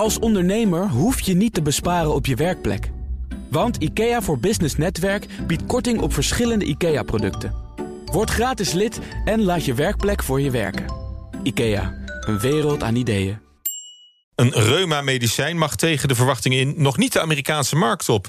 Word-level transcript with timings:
Als 0.00 0.18
ondernemer 0.18 0.88
hoef 0.88 1.20
je 1.20 1.34
niet 1.34 1.54
te 1.54 1.62
besparen 1.62 2.14
op 2.14 2.26
je 2.26 2.34
werkplek. 2.34 2.90
Want 3.50 3.76
IKEA 3.76 4.22
voor 4.22 4.38
Business 4.38 4.76
Netwerk 4.76 5.26
biedt 5.46 5.66
korting 5.66 6.00
op 6.00 6.12
verschillende 6.12 6.64
IKEA-producten. 6.64 7.54
Word 8.04 8.30
gratis 8.30 8.72
lid 8.72 8.98
en 9.24 9.42
laat 9.42 9.64
je 9.64 9.74
werkplek 9.74 10.22
voor 10.22 10.40
je 10.40 10.50
werken. 10.50 10.84
IKEA, 11.42 11.94
een 12.20 12.38
wereld 12.38 12.82
aan 12.82 12.96
ideeën. 12.96 13.38
Een 14.34 14.52
reuma-medicijn 14.52 15.58
mag 15.58 15.76
tegen 15.76 16.08
de 16.08 16.14
verwachtingen 16.14 16.58
in 16.58 16.74
nog 16.76 16.96
niet 16.96 17.12
de 17.12 17.20
Amerikaanse 17.20 17.76
markt 17.76 18.08
op. 18.08 18.28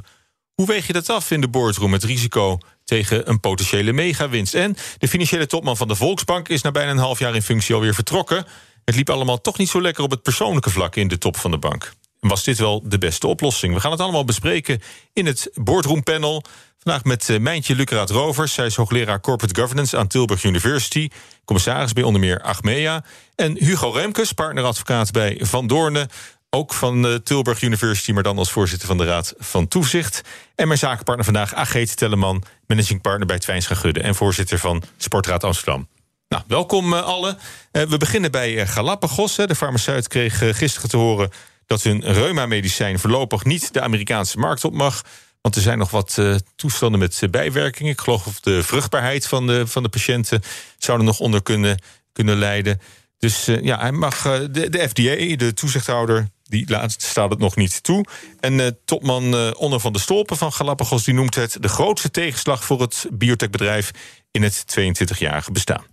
Hoe 0.53 0.67
weeg 0.67 0.87
je 0.87 0.93
dat 0.93 1.09
af 1.09 1.31
in 1.31 1.41
de 1.41 1.49
boardroom, 1.49 1.93
het 1.93 2.03
risico 2.03 2.57
tegen 2.83 3.29
een 3.29 3.39
potentiële 3.39 3.93
megawinst? 3.93 4.53
En 4.53 4.75
de 4.97 5.07
financiële 5.07 5.45
topman 5.45 5.77
van 5.77 5.87
de 5.87 5.95
Volksbank 5.95 6.49
is 6.49 6.61
na 6.61 6.71
bijna 6.71 6.91
een 6.91 6.97
half 6.97 7.19
jaar 7.19 7.35
in 7.35 7.41
functie 7.41 7.75
alweer 7.75 7.93
vertrokken. 7.93 8.45
Het 8.85 8.95
liep 8.95 9.09
allemaal 9.09 9.41
toch 9.41 9.57
niet 9.57 9.69
zo 9.69 9.81
lekker 9.81 10.03
op 10.03 10.11
het 10.11 10.21
persoonlijke 10.21 10.69
vlak 10.69 10.95
in 10.95 11.07
de 11.07 11.17
top 11.17 11.37
van 11.37 11.51
de 11.51 11.57
bank. 11.57 11.93
Was 12.19 12.43
dit 12.43 12.57
wel 12.57 12.81
de 12.85 12.97
beste 12.97 13.27
oplossing? 13.27 13.73
We 13.73 13.79
gaan 13.79 13.91
het 13.91 13.99
allemaal 13.99 14.25
bespreken 14.25 14.81
in 15.13 15.25
het 15.25 15.49
boardroom 15.53 16.03
panel. 16.03 16.43
Vandaag 16.77 17.03
met 17.03 17.29
eh, 17.29 17.39
Mijntje 17.39 17.75
Lucraat 17.75 18.09
Rovers. 18.09 18.53
Zij 18.53 18.65
is 18.65 18.75
hoogleraar 18.75 19.19
Corporate 19.19 19.61
Governance 19.61 19.97
aan 19.97 20.07
Tilburg 20.07 20.43
University. 20.43 21.09
Commissaris 21.45 21.93
bij 21.93 22.03
onder 22.03 22.21
meer 22.21 22.41
Achmea. 22.41 23.03
En 23.35 23.57
Hugo 23.57 23.89
Remkes, 23.89 24.31
partneradvocaat 24.31 25.11
bij 25.11 25.37
Van 25.41 25.67
Doornen. 25.67 26.09
Ook 26.49 26.73
van 26.73 27.05
uh, 27.05 27.15
Tilburg 27.15 27.61
University, 27.61 28.11
maar 28.11 28.23
dan 28.23 28.37
als 28.37 28.51
voorzitter 28.51 28.87
van 28.87 28.97
de 28.97 29.05
Raad 29.05 29.33
van 29.37 29.67
Toezicht. 29.67 30.21
En 30.55 30.67
mijn 30.67 30.79
zakenpartner 30.79 31.25
vandaag, 31.25 31.53
Ageet 31.53 31.97
Telleman, 31.97 32.43
managing 32.67 33.01
partner 33.01 33.27
bij 33.27 33.39
Twijns 33.39 33.67
Gudde 33.67 34.01
en 34.01 34.15
voorzitter 34.15 34.59
van 34.59 34.83
Sportraad 34.97 35.43
Amsterdam. 35.43 35.87
Nou, 36.31 36.43
welkom 36.47 36.93
uh, 36.93 37.03
allen. 37.03 37.37
Uh, 37.71 37.83
we 37.83 37.97
beginnen 37.97 38.31
bij 38.31 38.67
Galapagos. 38.67 39.35
De 39.35 39.55
farmaceut 39.55 40.07
kreeg 40.07 40.57
gisteren 40.57 40.89
te 40.89 40.97
horen 40.97 41.29
dat 41.65 41.83
hun 41.83 42.01
reuma-medicijn 42.01 42.99
voorlopig 42.99 43.43
niet 43.43 43.73
de 43.73 43.81
Amerikaanse 43.81 44.37
markt 44.37 44.63
op 44.63 44.73
mag. 44.73 45.01
Want 45.41 45.55
er 45.55 45.61
zijn 45.61 45.77
nog 45.77 45.91
wat 45.91 46.17
toestanden 46.55 46.99
met 46.99 47.21
bijwerkingen. 47.31 47.91
Ik 47.91 48.01
geloof 48.01 48.27
of 48.27 48.39
de 48.39 48.63
vruchtbaarheid 48.63 49.27
van 49.27 49.47
de, 49.47 49.67
van 49.67 49.83
de 49.83 49.89
patiënten 49.89 50.41
zou 50.77 50.97
er 50.97 51.03
nog 51.03 51.19
onder 51.19 51.43
kunnen, 51.43 51.81
kunnen 52.13 52.37
leiden. 52.37 52.81
Dus 53.17 53.45
ja, 53.45 53.79
hij 53.79 53.91
mag 53.91 54.21
de, 54.21 54.69
de 54.69 54.89
FDA, 54.89 55.35
de 55.35 55.53
toezichthouder, 55.53 56.27
die 56.43 56.69
laat, 56.69 56.95
staat 56.97 57.29
het 57.29 57.39
nog 57.39 57.55
niet 57.55 57.83
toe. 57.83 58.05
En 58.39 58.53
uh, 58.53 58.67
topman 58.85 59.33
uh, 59.33 59.79
van 59.79 59.91
der 59.91 60.01
Stolpen 60.01 60.37
van 60.37 60.53
Galapagos... 60.53 61.03
die 61.03 61.13
noemt 61.13 61.35
het 61.35 61.57
de 61.59 61.69
grootste 61.69 62.11
tegenslag 62.11 62.63
voor 62.63 62.81
het 62.81 63.07
biotechbedrijf... 63.11 63.91
in 64.31 64.43
het 64.43 64.65
22-jarige 64.79 65.51
bestaan. 65.51 65.90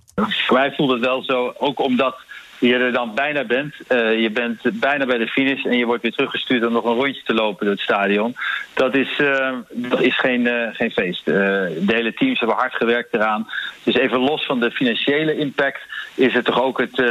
Mij 0.49 0.73
voelt 0.73 0.91
het 0.91 1.01
wel 1.01 1.23
zo, 1.23 1.55
ook 1.59 1.81
omdat 1.81 2.17
je 2.59 2.75
er 2.75 2.93
dan 2.93 3.15
bijna 3.15 3.45
bent. 3.45 3.75
Uh, 3.89 4.21
je 4.21 4.31
bent 4.31 4.61
bijna 4.73 5.07
bij 5.07 5.19
de 5.19 5.27
finish 5.27 5.65
en 5.65 5.79
je 5.79 5.87
wordt 5.87 6.03
weer 6.03 6.13
teruggestuurd 6.13 6.67
om 6.67 6.73
nog 6.73 6.85
een 6.85 6.95
rondje 6.95 7.23
te 7.25 7.35
lopen 7.35 7.65
door 7.65 7.75
het 7.75 7.85
stadion. 7.85 8.37
Dat 8.75 8.95
is, 8.95 9.19
uh, 9.19 9.53
dat 9.69 10.03
is 10.03 10.19
geen, 10.19 10.41
uh, 10.41 10.69
geen 10.73 10.91
feest. 10.91 11.25
de 11.25 11.83
hele 11.87 12.15
teams 12.15 12.39
hebben 12.39 12.57
hard 12.57 12.75
gewerkt 12.75 13.15
eraan. 13.15 13.49
Dus 13.83 13.95
even 13.95 14.19
los 14.19 14.47
van 14.47 14.61
de 14.61 14.71
financiële 14.71 15.37
impact 15.37 15.81
is 16.15 16.35
het 16.35 16.45
toch 16.45 16.63
ook 16.63 16.79
het 16.79 17.03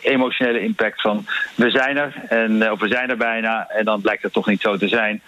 emotionele 0.00 0.60
impact 0.60 1.00
van 1.00 1.26
we 1.54 1.70
zijn 1.70 1.96
er 1.96 2.14
en 2.28 2.72
of 2.72 2.80
we 2.80 2.88
zijn 2.88 3.10
er 3.10 3.16
bijna 3.16 3.68
en 3.68 3.84
dan 3.84 4.00
blijkt 4.00 4.22
het 4.22 4.32
toch 4.32 4.46
niet 4.46 4.60
zo 4.60 4.76
te 4.76 4.88
zijn. 4.88 5.22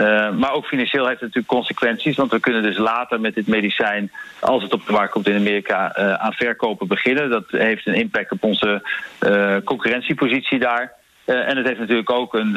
Uh, 0.00 0.30
maar 0.30 0.52
ook 0.52 0.66
financieel 0.66 1.06
heeft 1.06 1.20
het 1.20 1.34
natuurlijk 1.34 1.54
consequenties. 1.54 2.16
Want 2.16 2.30
we 2.30 2.40
kunnen 2.40 2.62
dus 2.62 2.78
later 2.78 3.20
met 3.20 3.34
dit 3.34 3.46
medicijn, 3.46 4.12
als 4.40 4.62
het 4.62 4.72
op 4.72 4.86
de 4.86 4.92
markt 4.92 5.12
komt 5.12 5.28
in 5.28 5.36
Amerika, 5.36 5.98
uh, 5.98 6.12
aan 6.12 6.32
verkopen 6.32 6.88
beginnen. 6.88 7.30
Dat 7.30 7.44
heeft 7.48 7.86
een 7.86 7.94
impact 7.94 8.32
op 8.32 8.44
onze 8.44 8.88
uh, 9.20 9.56
concurrentiepositie 9.64 10.58
daar. 10.58 10.92
en 11.24 11.56
het 11.56 11.66
heeft 11.66 11.78
natuurlijk 11.78 12.10
ook 12.10 12.34
een, 12.34 12.52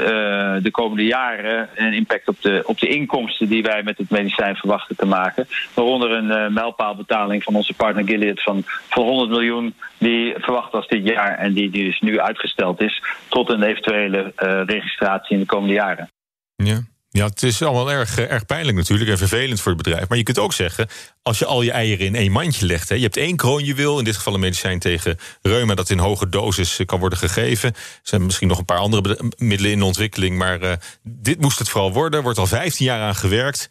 de 0.63 0.71
komende 0.71 1.05
jaren 1.05 1.69
een 1.75 1.93
impact 1.93 2.27
op 2.27 2.41
de, 2.41 2.63
op 2.65 2.79
de 2.79 2.87
inkomsten 2.87 3.47
die 3.47 3.63
wij 3.63 3.83
met 3.83 3.97
het 3.97 4.09
medicijn 4.09 4.55
verwachten 4.55 4.95
te 4.95 5.05
maken. 5.05 5.47
Waaronder 5.73 6.11
een 6.11 6.53
mijlpaalbetaling 6.53 7.43
van 7.43 7.55
onze 7.55 7.73
partner 7.73 8.05
Gilead 8.05 8.43
van, 8.43 8.63
van 8.65 9.03
100 9.03 9.29
miljoen, 9.29 9.73
die 9.97 10.33
verwacht 10.37 10.71
was 10.71 10.87
dit 10.87 11.07
jaar 11.07 11.37
en 11.37 11.53
die, 11.53 11.69
die 11.69 11.83
dus 11.83 11.99
nu 11.99 12.19
uitgesteld 12.19 12.81
is 12.81 13.03
tot 13.27 13.49
een 13.49 13.63
eventuele 13.63 14.31
registratie 14.65 15.33
in 15.33 15.39
de 15.39 15.45
komende 15.45 15.73
jaren. 15.73 16.09
Ja. 16.55 16.91
Ja, 17.15 17.25
het 17.25 17.43
is 17.43 17.61
allemaal 17.61 17.91
erg, 17.91 18.17
erg 18.17 18.45
pijnlijk 18.45 18.77
natuurlijk 18.77 19.09
en 19.09 19.17
vervelend 19.17 19.61
voor 19.61 19.71
het 19.71 19.83
bedrijf. 19.83 20.07
Maar 20.07 20.17
je 20.17 20.23
kunt 20.23 20.39
ook 20.39 20.53
zeggen, 20.53 20.87
als 21.21 21.39
je 21.39 21.45
al 21.45 21.61
je 21.61 21.71
eieren 21.71 22.05
in 22.05 22.15
één 22.15 22.31
mandje 22.31 22.65
legt... 22.65 22.89
Hè, 22.89 22.95
je 22.95 23.01
hebt 23.01 23.17
één 23.17 23.35
kroonjuweel, 23.35 23.97
in 23.99 24.03
dit 24.03 24.15
geval 24.15 24.33
een 24.33 24.39
medicijn 24.39 24.79
tegen 24.79 25.17
reuma... 25.41 25.75
dat 25.75 25.89
in 25.89 25.99
hoge 25.99 26.29
dosis 26.29 26.79
kan 26.85 26.99
worden 26.99 27.17
gegeven. 27.17 27.73
Er 27.73 27.99
zijn 28.03 28.25
misschien 28.25 28.47
nog 28.47 28.57
een 28.57 28.65
paar 28.65 28.77
andere 28.77 29.19
middelen 29.37 29.71
in 29.71 29.81
ontwikkeling... 29.81 30.37
maar 30.37 30.61
uh, 30.61 30.71
dit 31.03 31.41
moest 31.41 31.59
het 31.59 31.69
vooral 31.69 31.93
worden, 31.93 32.23
wordt 32.23 32.37
al 32.37 32.47
15 32.47 32.85
jaar 32.85 33.01
aan 33.01 33.15
gewerkt. 33.15 33.67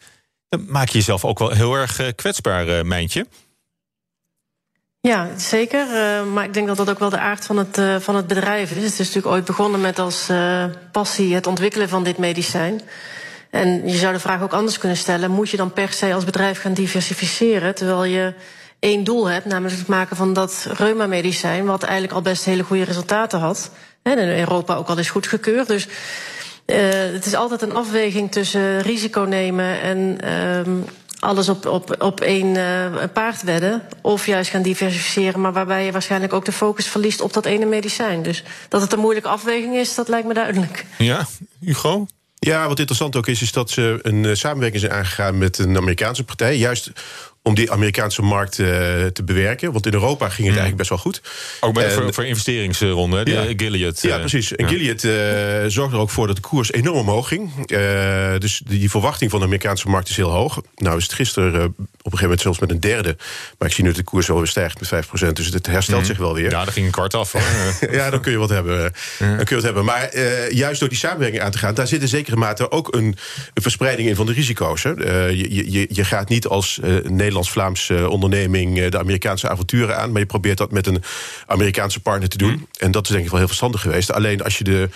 Dan 0.49 0.65
maak 0.67 0.87
je 0.87 0.97
jezelf 0.97 1.25
ook 1.25 1.39
wel 1.39 1.49
heel 1.49 1.73
erg 1.73 2.15
kwetsbaar, 2.15 2.67
uh, 2.67 2.81
Mijntje. 2.81 3.27
Ja, 5.01 5.29
zeker. 5.37 5.87
Maar 6.33 6.43
ik 6.43 6.53
denk 6.53 6.67
dat 6.67 6.77
dat 6.77 6.89
ook 6.89 6.99
wel 6.99 7.09
de 7.09 7.19
aard 7.19 7.45
van 7.45 7.57
het, 7.57 8.03
van 8.03 8.15
het 8.15 8.27
bedrijf 8.27 8.71
is. 8.71 8.75
Het 8.75 8.91
is 8.91 8.97
natuurlijk 8.97 9.27
ooit 9.27 9.45
begonnen 9.45 9.81
met 9.81 9.99
als 9.99 10.29
passie 10.91 11.35
het 11.35 11.47
ontwikkelen 11.47 11.89
van 11.89 12.03
dit 12.03 12.17
medicijn. 12.17 12.81
En 13.53 13.87
je 13.87 13.97
zou 13.97 14.13
de 14.13 14.19
vraag 14.19 14.41
ook 14.41 14.53
anders 14.53 14.77
kunnen 14.77 14.97
stellen: 14.97 15.31
moet 15.31 15.49
je 15.49 15.57
dan 15.57 15.73
per 15.73 15.91
se 15.91 16.13
als 16.13 16.23
bedrijf 16.23 16.61
gaan 16.61 16.73
diversificeren 16.73 17.75
terwijl 17.75 18.03
je 18.03 18.33
één 18.79 19.03
doel 19.03 19.25
hebt, 19.25 19.45
namelijk 19.45 19.77
het 19.77 19.87
maken 19.87 20.15
van 20.15 20.33
dat 20.33 20.67
reuma-medicijn, 20.77 21.65
wat 21.65 21.83
eigenlijk 21.83 22.13
al 22.13 22.21
best 22.21 22.45
hele 22.45 22.63
goede 22.63 22.83
resultaten 22.83 23.39
had. 23.39 23.69
En 24.01 24.17
in 24.17 24.39
Europa 24.39 24.75
ook 24.75 24.87
al 24.87 24.97
is 24.97 25.09
goedgekeurd. 25.09 25.67
Dus 25.67 25.87
uh, 26.65 26.77
het 27.13 27.25
is 27.25 27.35
altijd 27.35 27.61
een 27.61 27.75
afweging 27.75 28.31
tussen 28.31 28.81
risico 28.81 29.21
nemen 29.21 29.81
en 29.81 30.17
uh, 30.23 30.73
alles 31.19 31.49
op, 31.49 31.65
op, 31.65 31.95
op 32.01 32.21
één 32.21 32.55
uh, 32.55 33.03
paard 33.13 33.43
wedden. 33.43 33.81
Of 34.01 34.25
juist 34.25 34.49
gaan 34.49 34.61
diversificeren, 34.61 35.41
maar 35.41 35.53
waarbij 35.53 35.85
je 35.85 35.91
waarschijnlijk 35.91 36.33
ook 36.33 36.45
de 36.45 36.51
focus 36.51 36.87
verliest 36.87 37.21
op 37.21 37.33
dat 37.33 37.45
ene 37.45 37.65
medicijn. 37.65 38.23
Dus 38.23 38.43
dat 38.69 38.81
het 38.81 38.93
een 38.93 38.99
moeilijke 38.99 39.29
afweging 39.29 39.75
is, 39.75 39.95
dat 39.95 40.07
lijkt 40.07 40.27
me 40.27 40.33
duidelijk. 40.33 40.85
Ja, 40.97 41.27
Hugo? 41.59 42.05
Ja, 42.43 42.67
wat 42.67 42.79
interessant 42.79 43.15
ook 43.15 43.27
is, 43.27 43.41
is 43.41 43.51
dat 43.51 43.69
ze 43.69 43.99
een 44.01 44.23
uh, 44.23 44.33
samenwerking 44.33 44.81
zijn 44.81 44.93
aangegaan 44.93 45.37
met 45.37 45.57
een 45.57 45.77
Amerikaanse 45.77 46.23
partij. 46.23 46.57
Juist 46.57 46.91
om 47.43 47.55
die 47.55 47.71
Amerikaanse 47.71 48.21
markt 48.21 48.57
uh, 48.57 48.67
te 49.05 49.23
bewerken. 49.25 49.71
Want 49.71 49.85
in 49.85 49.93
Europa 49.93 50.29
ging 50.29 50.47
het 50.47 50.55
mm. 50.55 50.63
eigenlijk 50.63 50.77
best 50.77 50.89
wel 50.89 50.97
goed. 50.97 51.21
Ook 51.59 51.73
bij, 51.73 51.85
en, 51.85 51.91
voor, 51.91 52.13
voor 52.13 52.25
investeringsronde, 52.25 53.23
de 53.23 53.31
ja, 53.31 53.43
Gilead. 53.57 54.01
Ja, 54.01 54.17
precies. 54.17 54.55
En 54.55 54.65
ja. 54.65 54.71
Gilead 54.71 55.03
uh, 55.03 55.71
zorgde 55.71 55.95
er 55.95 56.01
ook 56.01 56.09
voor 56.09 56.27
dat 56.27 56.35
de 56.35 56.41
koers 56.41 56.71
enorm 56.71 56.97
omhoog 56.97 57.27
ging. 57.27 57.51
Uh, 57.67 58.37
dus 58.37 58.61
die 58.65 58.89
verwachting 58.89 59.31
van 59.31 59.39
de 59.39 59.45
Amerikaanse 59.45 59.89
markt 59.89 60.09
is 60.09 60.15
heel 60.15 60.29
hoog. 60.29 60.61
Nou 60.75 60.97
is 60.97 61.03
het 61.03 61.13
gisteren 61.13 61.63
op 61.65 62.11
een 62.11 62.19
gegeven 62.19 62.21
moment 62.21 62.41
zelfs 62.41 62.59
met 62.59 62.69
een 62.69 62.79
derde. 62.79 63.15
Maar 63.57 63.67
ik 63.67 63.73
zie 63.73 63.83
nu 63.83 63.89
dat 63.89 63.99
de 63.99 64.03
koers 64.03 64.29
alweer 64.29 64.47
stijgt 64.47 64.91
met 64.91 65.05
5%. 65.05 65.33
Dus 65.33 65.47
het 65.47 65.65
herstelt 65.65 66.01
mm. 66.01 66.05
zich 66.05 66.17
wel 66.17 66.33
weer. 66.33 66.49
Ja, 66.49 66.65
dat 66.65 66.73
ging 66.73 66.85
een 66.85 66.91
kwart 66.91 67.13
af. 67.13 67.33
ja, 67.91 68.09
dan 68.09 68.21
kun 68.21 68.31
je 68.31 68.37
wat 68.37 68.49
hebben. 68.49 68.93
Dan 69.19 69.35
kun 69.35 69.45
je 69.47 69.55
wat 69.55 69.63
hebben. 69.63 69.85
Maar 69.85 70.17
juist 70.53 70.79
door 70.79 70.89
die 70.89 70.97
samenwerking 70.97 71.41
aan 71.41 71.51
te 71.51 71.57
gaan... 71.57 71.73
daar 71.73 71.87
zit 71.87 72.01
in 72.01 72.07
zekere 72.07 72.35
mate 72.35 72.71
ook 72.71 72.95
een, 72.95 73.15
een 73.53 73.61
verspreiding 73.61 74.09
in 74.09 74.15
van 74.15 74.25
de 74.25 74.33
risico's. 74.33 74.83
Hè. 74.83 74.89
Je, 75.25 75.71
je, 75.71 75.85
je, 75.89 76.05
gaat 76.05 76.29
niet 76.29 76.47
als 76.47 76.79
Nederland 77.03 77.32
Nederlands-Vlaamse 77.33 78.09
onderneming 78.09 78.89
de 78.89 78.99
Amerikaanse 78.99 79.49
avonturen 79.49 79.97
aan. 79.97 80.11
Maar 80.11 80.19
je 80.19 80.25
probeert 80.25 80.57
dat 80.57 80.71
met 80.71 80.87
een 80.87 81.03
Amerikaanse 81.45 81.99
partner 81.99 82.29
te 82.29 82.37
doen. 82.37 82.51
Mm. 82.51 82.67
En 82.77 82.91
dat 82.91 83.03
is 83.03 83.11
denk 83.11 83.23
ik 83.23 83.29
wel 83.29 83.39
heel 83.39 83.47
verstandig 83.47 83.81
geweest. 83.81 84.11
Alleen 84.11 84.43
als 84.43 84.57
je 84.57 84.63
de 84.63 84.89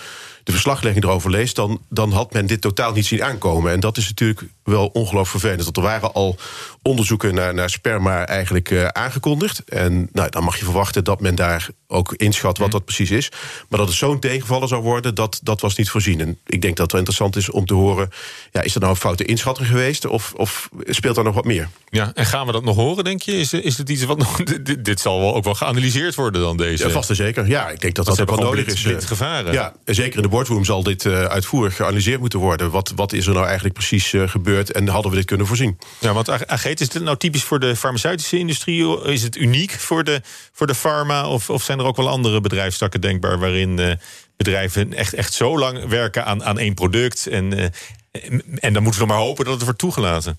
de 0.48 0.54
verslaglegging 0.54 1.04
erover 1.04 1.30
leest, 1.30 1.56
dan, 1.56 1.80
dan 1.88 2.12
had 2.12 2.32
men 2.32 2.46
dit 2.46 2.60
totaal 2.60 2.92
niet 2.92 3.06
zien 3.06 3.24
aankomen. 3.24 3.72
En 3.72 3.80
dat 3.80 3.96
is 3.96 4.08
natuurlijk 4.08 4.42
wel 4.62 4.86
ongelooflijk 4.86 5.28
vervelend. 5.28 5.64
Want 5.64 5.76
er 5.76 5.82
waren 5.82 6.12
al 6.12 6.36
onderzoeken 6.82 7.34
naar, 7.34 7.54
naar 7.54 7.70
sperma 7.70 8.26
eigenlijk 8.26 8.70
uh, 8.70 8.86
aangekondigd. 8.86 9.64
En 9.64 10.08
nou, 10.12 10.30
dan 10.30 10.44
mag 10.44 10.58
je 10.58 10.64
verwachten 10.64 11.04
dat 11.04 11.20
men 11.20 11.34
daar 11.34 11.68
ook 11.86 12.12
inschat 12.12 12.58
wat 12.58 12.70
dat 12.70 12.84
precies 12.84 13.10
is. 13.10 13.28
Maar 13.68 13.78
dat 13.78 13.88
het 13.88 13.96
zo'n 13.96 14.18
tegenvaller 14.18 14.68
zou 14.68 14.82
worden, 14.82 15.14
dat, 15.14 15.40
dat 15.42 15.60
was 15.60 15.76
niet 15.76 15.90
voorzien. 15.90 16.20
En 16.20 16.38
ik 16.46 16.62
denk 16.62 16.76
dat 16.76 16.78
het 16.78 16.92
wel 16.92 17.00
interessant 17.00 17.36
is 17.36 17.50
om 17.50 17.66
te 17.66 17.74
horen... 17.74 18.10
Ja, 18.52 18.62
is 18.62 18.74
er 18.74 18.80
nou 18.80 18.92
een 18.92 18.98
foute 18.98 19.24
inschatting 19.24 19.68
geweest 19.68 20.06
of, 20.06 20.32
of 20.36 20.68
speelt 20.84 21.16
er 21.16 21.24
nog 21.24 21.34
wat 21.34 21.44
meer? 21.44 21.68
Ja, 21.90 22.10
en 22.14 22.26
gaan 22.26 22.46
we 22.46 22.52
dat 22.52 22.64
nog 22.64 22.76
horen, 22.76 23.04
denk 23.04 23.22
je? 23.22 23.32
Is, 23.32 23.52
is 23.52 23.78
het 23.78 23.88
iets 23.88 24.04
wat 24.04 24.18
nog... 24.18 24.36
Dit, 24.62 24.84
dit 24.84 25.00
zal 25.00 25.20
wel 25.20 25.34
ook 25.34 25.44
wel 25.44 25.54
geanalyseerd 25.54 26.14
worden 26.14 26.40
dan, 26.40 26.56
deze? 26.56 26.86
Ja, 26.86 26.90
vast 26.90 27.10
en 27.10 27.16
zeker. 27.16 27.46
Ja, 27.46 27.68
ik 27.68 27.80
denk 27.80 27.94
dat 27.94 28.06
dat, 28.06 28.16
dat 28.16 28.30
ook 28.30 28.36
wel 28.36 28.44
nodig 28.44 28.66
is. 28.66 28.82
Blind 28.82 29.04
gevaren. 29.04 29.52
Ja, 29.52 29.74
zeker 29.84 30.16
in 30.16 30.22
de 30.22 30.28
boardroom 30.38 30.64
zal 30.64 30.82
dit 30.82 31.04
uh, 31.04 31.24
uitvoerig 31.24 31.76
geanalyseerd 31.76 32.20
moeten 32.20 32.38
worden. 32.38 32.70
Wat, 32.70 32.92
wat 32.96 33.12
is 33.12 33.26
er 33.26 33.32
nou 33.32 33.44
eigenlijk 33.44 33.74
precies 33.74 34.12
uh, 34.12 34.28
gebeurd 34.28 34.72
en 34.72 34.88
hadden 34.88 35.10
we 35.10 35.16
dit 35.16 35.26
kunnen 35.26 35.46
voorzien? 35.46 35.78
Ja, 35.98 36.12
want 36.12 36.46
Ageet, 36.46 36.80
is 36.80 36.88
dit 36.88 37.02
nou 37.02 37.16
typisch 37.16 37.42
voor 37.42 37.60
de 37.60 37.76
farmaceutische 37.76 38.38
industrie? 38.38 39.02
Is 39.04 39.22
het 39.22 39.36
uniek 39.36 39.70
voor 39.70 40.04
de, 40.04 40.20
voor 40.52 40.66
de 40.66 40.74
pharma? 40.74 41.28
Of, 41.28 41.50
of 41.50 41.62
zijn 41.62 41.78
er 41.78 41.84
ook 41.84 41.96
wel 41.96 42.08
andere 42.08 42.40
bedrijfstakken 42.40 43.00
denkbaar 43.00 43.38
waarin 43.38 43.78
uh, 43.78 43.92
bedrijven 44.36 44.94
echt, 44.94 45.14
echt 45.14 45.32
zo 45.32 45.58
lang 45.58 45.84
werken 45.88 46.24
aan, 46.24 46.44
aan 46.44 46.58
één 46.58 46.74
product? 46.74 47.26
En, 47.26 47.72
en 48.58 48.72
dan 48.72 48.82
moeten 48.82 49.00
we 49.00 49.06
maar 49.06 49.18
hopen 49.18 49.44
dat 49.44 49.54
het 49.54 49.62
wordt 49.62 49.78
toegelaten. 49.78 50.38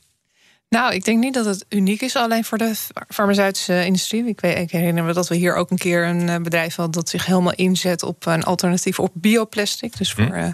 Nou, 0.70 0.94
ik 0.94 1.06
denk 1.06 1.20
niet 1.20 1.34
dat 1.34 1.46
het 1.46 1.66
uniek 1.70 2.02
is 2.02 2.16
alleen 2.16 2.46
voor 2.46 2.58
de 2.58 2.76
farmaceutische 3.08 3.86
industrie. 3.86 4.26
Ik, 4.26 4.42
weet, 4.42 4.58
ik 4.58 4.72
herinner 4.72 5.04
me 5.04 5.14
dat 5.14 5.28
we 5.28 5.36
hier 5.36 5.56
ook 5.56 5.72
een 5.72 5.78
keer 5.78 6.06
een 6.06 6.30
eh, 6.30 6.38
bedrijf 6.38 6.76
hadden 6.76 6.96
dat 6.96 7.10
zich 7.10 7.26
helemaal 7.26 7.54
inzet 7.54 8.04
op 8.04 8.26
een 8.26 8.44
alternatief 8.44 9.00
op 9.00 9.12
bioplastic. 9.14 9.98
Dus 9.98 10.14
voor 10.14 10.24
hm. 10.24 10.52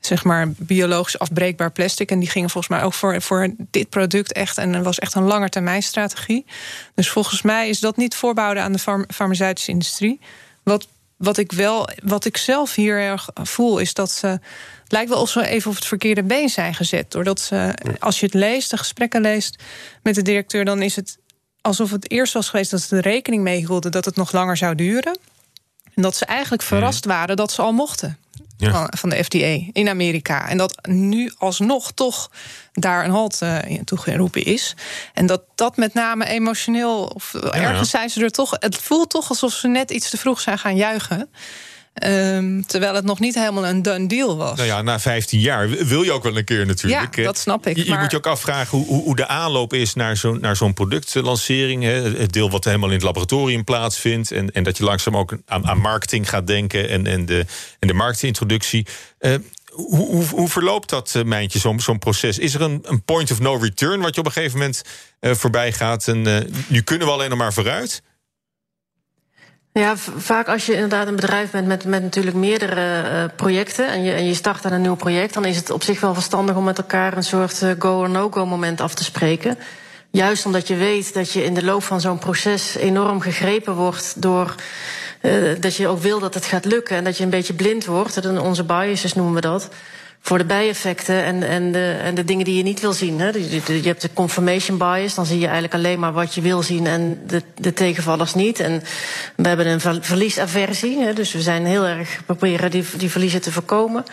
zeg 0.00 0.24
maar 0.24 0.48
biologisch 0.56 1.18
afbreekbaar 1.18 1.72
plastic. 1.72 2.10
En 2.10 2.18
die 2.18 2.30
gingen 2.30 2.50
volgens 2.50 2.72
mij 2.72 2.82
ook 2.84 2.94
voor, 2.94 3.22
voor 3.22 3.54
dit 3.70 3.88
product 3.88 4.32
echt. 4.32 4.58
En 4.58 4.72
dat 4.72 4.84
was 4.84 4.98
echt 4.98 5.14
een 5.14 5.22
langetermijnstrategie. 5.22 6.44
Dus 6.94 7.10
volgens 7.10 7.42
mij 7.42 7.68
is 7.68 7.80
dat 7.80 7.96
niet 7.96 8.14
voorbouwen 8.14 8.62
aan 8.62 8.72
de 8.72 9.04
farmaceutische 9.08 9.70
industrie. 9.70 10.20
Wat 10.62 10.88
wat 11.16 11.36
ik 11.36 11.52
wel, 11.52 11.88
wat 12.02 12.24
ik 12.24 12.36
zelf 12.36 12.74
hier 12.74 13.00
erg 13.00 13.28
voel, 13.34 13.78
is 13.78 13.94
dat 13.94 14.10
ze. 14.10 14.26
Het 14.26 14.94
lijkt 14.94 15.10
wel 15.10 15.18
alsof 15.18 15.42
ze 15.42 15.48
even 15.48 15.70
op 15.70 15.76
het 15.76 15.86
verkeerde 15.86 16.22
been 16.22 16.48
zijn 16.48 16.74
gezet. 16.74 17.10
Doordat 17.10 17.40
ze, 17.40 17.74
als 17.98 18.20
je 18.20 18.26
het 18.26 18.34
leest, 18.34 18.70
de 18.70 18.76
gesprekken 18.76 19.20
leest 19.20 19.62
met 20.02 20.14
de 20.14 20.22
directeur, 20.22 20.64
dan 20.64 20.82
is 20.82 20.96
het 20.96 21.18
alsof 21.60 21.90
het 21.90 22.10
eerst 22.10 22.32
was 22.32 22.48
geweest 22.48 22.70
dat 22.70 22.80
ze 22.80 22.96
er 22.96 23.02
rekening 23.02 23.42
mee 23.42 23.58
hielden 23.58 23.90
dat 23.90 24.04
het 24.04 24.16
nog 24.16 24.32
langer 24.32 24.56
zou 24.56 24.74
duren. 24.74 25.18
En 25.94 26.02
dat 26.02 26.16
ze 26.16 26.24
eigenlijk 26.24 26.62
verrast 26.62 27.04
waren 27.04 27.36
dat 27.36 27.52
ze 27.52 27.62
al 27.62 27.72
mochten 27.72 28.18
van, 28.58 29.08
de 29.08 29.24
FDA 29.24 29.70
in 29.72 29.88
Amerika. 29.88 30.48
En 30.48 30.56
dat 30.56 30.86
nu 30.88 31.32
alsnog 31.38 31.92
toch 31.92 32.30
daar 32.72 33.04
een 33.04 33.10
halt 33.10 33.40
uh, 33.42 33.58
toegeroepen 33.84 34.44
is. 34.44 34.74
En 35.14 35.26
dat 35.26 35.42
dat 35.54 35.76
met 35.76 35.94
name 35.94 36.26
emotioneel, 36.26 37.04
of 37.04 37.34
ergens 37.34 37.90
zijn 37.90 38.10
ze 38.10 38.24
er 38.24 38.30
toch. 38.30 38.56
Het 38.58 38.76
voelt 38.76 39.10
toch 39.10 39.28
alsof 39.28 39.52
ze 39.52 39.68
net 39.68 39.90
iets 39.90 40.10
te 40.10 40.16
vroeg 40.16 40.40
zijn 40.40 40.58
gaan 40.58 40.76
juichen. 40.76 41.30
Ehm, 41.96 42.62
terwijl 42.62 42.94
het 42.94 43.04
nog 43.04 43.20
niet 43.20 43.34
helemaal 43.34 43.66
een 43.66 43.82
done 43.82 44.06
deal 44.06 44.36
was. 44.36 44.56
Nou 44.56 44.68
ja, 44.68 44.82
na 44.82 45.00
15 45.00 45.40
jaar 45.40 45.68
wil 45.68 46.02
je 46.02 46.12
ook 46.12 46.22
wel 46.22 46.36
een 46.36 46.44
keer 46.44 46.66
natuurlijk. 46.66 47.16
Ja, 47.16 47.24
dat 47.24 47.38
snap 47.38 47.66
ik. 47.66 47.76
Je, 47.76 47.84
je 47.84 47.96
moet 47.98 48.10
je 48.10 48.16
ook 48.16 48.26
afvragen 48.26 48.78
hoe, 48.78 49.02
hoe, 49.02 49.16
de 49.16 49.26
aanloop 49.26 49.72
is 49.72 49.94
naar 49.94 50.16
zo'n 50.16 50.40
naar 50.40 50.56
zo'n 50.56 50.74
productlancering. 50.74 51.82
Hè. 51.82 51.90
Het 52.18 52.32
deel 52.32 52.50
wat 52.50 52.64
helemaal 52.64 52.88
in 52.88 52.94
het 52.94 53.04
laboratorium 53.04 53.64
plaatsvindt. 53.64 54.30
En, 54.30 54.50
en 54.50 54.62
dat 54.62 54.76
je 54.76 54.84
langzaam 54.84 55.16
ook 55.16 55.36
aan, 55.46 55.66
aan 55.66 55.78
marketing 55.78 56.28
gaat 56.28 56.46
denken 56.46 56.88
en, 56.88 57.06
en, 57.06 57.26
de, 57.26 57.46
en 57.78 57.88
de 57.88 57.94
marktintroductie. 57.94 58.86
Uh, 59.20 59.34
hoe, 59.70 60.06
hoe, 60.06 60.24
hoe, 60.24 60.48
verloopt 60.48 60.90
dat, 60.90 61.14
uh, 61.16 61.22
Mijntje, 61.22 61.58
zo'n 61.76 61.98
proces? 61.98 62.38
Is 62.38 62.54
er 62.54 62.60
een, 62.60 62.80
een, 62.82 63.02
point 63.02 63.30
of 63.30 63.40
no 63.40 63.56
return 63.56 64.00
wat 64.00 64.14
je 64.14 64.20
op 64.20 64.26
een 64.26 64.32
gegeven 64.32 64.58
moment 64.58 64.82
uh, 65.20 65.34
voorbij 65.34 65.72
gaat? 65.72 66.08
En 66.08 66.48
nu 66.66 66.82
kunnen 66.82 67.06
we 67.06 67.12
alleen 67.12 67.30
nog 67.30 67.38
maar 67.38 67.52
vooruit? 67.52 68.02
Ja, 69.78 69.96
vaak 70.16 70.48
als 70.48 70.66
je 70.66 70.72
inderdaad 70.72 71.06
een 71.06 71.16
bedrijf 71.16 71.50
bent 71.50 71.66
met, 71.66 71.84
met 71.84 72.02
natuurlijk 72.02 72.36
meerdere 72.36 73.02
uh, 73.02 73.24
projecten 73.36 73.88
en 73.88 74.02
je, 74.02 74.12
en 74.12 74.24
je 74.24 74.34
start 74.34 74.64
aan 74.64 74.72
een 74.72 74.80
nieuw 74.80 74.94
project, 74.94 75.34
dan 75.34 75.44
is 75.44 75.56
het 75.56 75.70
op 75.70 75.82
zich 75.82 76.00
wel 76.00 76.14
verstandig 76.14 76.56
om 76.56 76.64
met 76.64 76.78
elkaar 76.78 77.16
een 77.16 77.24
soort 77.24 77.62
uh, 77.62 77.70
go 77.78 77.98
or 77.98 78.10
no-go 78.10 78.46
moment 78.46 78.80
af 78.80 78.94
te 78.94 79.04
spreken. 79.04 79.58
Juist 80.10 80.46
omdat 80.46 80.68
je 80.68 80.76
weet 80.76 81.14
dat 81.14 81.32
je 81.32 81.44
in 81.44 81.54
de 81.54 81.64
loop 81.64 81.82
van 81.82 82.00
zo'n 82.00 82.18
proces 82.18 82.76
enorm 82.76 83.20
gegrepen 83.20 83.74
wordt 83.74 84.22
door 84.22 84.54
uh, 85.22 85.60
dat 85.60 85.76
je 85.76 85.88
ook 85.88 86.00
wil 86.00 86.18
dat 86.18 86.34
het 86.34 86.44
gaat 86.44 86.64
lukken 86.64 86.96
en 86.96 87.04
dat 87.04 87.16
je 87.16 87.24
een 87.24 87.30
beetje 87.30 87.54
blind 87.54 87.84
wordt. 87.84 88.38
Onze 88.38 88.64
biases 88.64 89.14
noemen 89.14 89.34
we 89.34 89.40
dat 89.40 89.68
voor 90.20 90.38
de 90.38 90.44
bijeffecten 90.44 91.24
en, 91.24 91.42
en, 91.42 91.72
de, 91.72 91.98
en 92.02 92.14
de 92.14 92.24
dingen 92.24 92.44
die 92.44 92.56
je 92.56 92.62
niet 92.62 92.80
wil 92.80 92.92
zien. 92.92 93.20
Hè. 93.20 93.28
Je, 93.28 93.82
je 93.82 93.88
hebt 93.88 94.02
de 94.02 94.12
confirmation 94.12 94.78
bias, 94.78 95.14
dan 95.14 95.26
zie 95.26 95.38
je 95.38 95.44
eigenlijk 95.44 95.74
alleen 95.74 95.98
maar 95.98 96.12
wat 96.12 96.34
je 96.34 96.40
wil 96.40 96.62
zien 96.62 96.86
en 96.86 97.20
de, 97.26 97.42
de 97.54 97.72
tegenvallers 97.72 98.34
niet. 98.34 98.60
En 98.60 98.82
we 99.36 99.48
hebben 99.48 99.66
een 99.66 100.02
verliesaversie, 100.02 100.98
hè, 100.98 101.12
dus 101.12 101.32
we 101.32 101.40
zijn 101.40 101.66
heel 101.66 101.84
erg 101.84 102.20
proberen 102.26 102.70
die, 102.70 102.84
die 102.96 103.10
verliezen 103.10 103.40
te 103.40 103.52
voorkomen. 103.52 104.04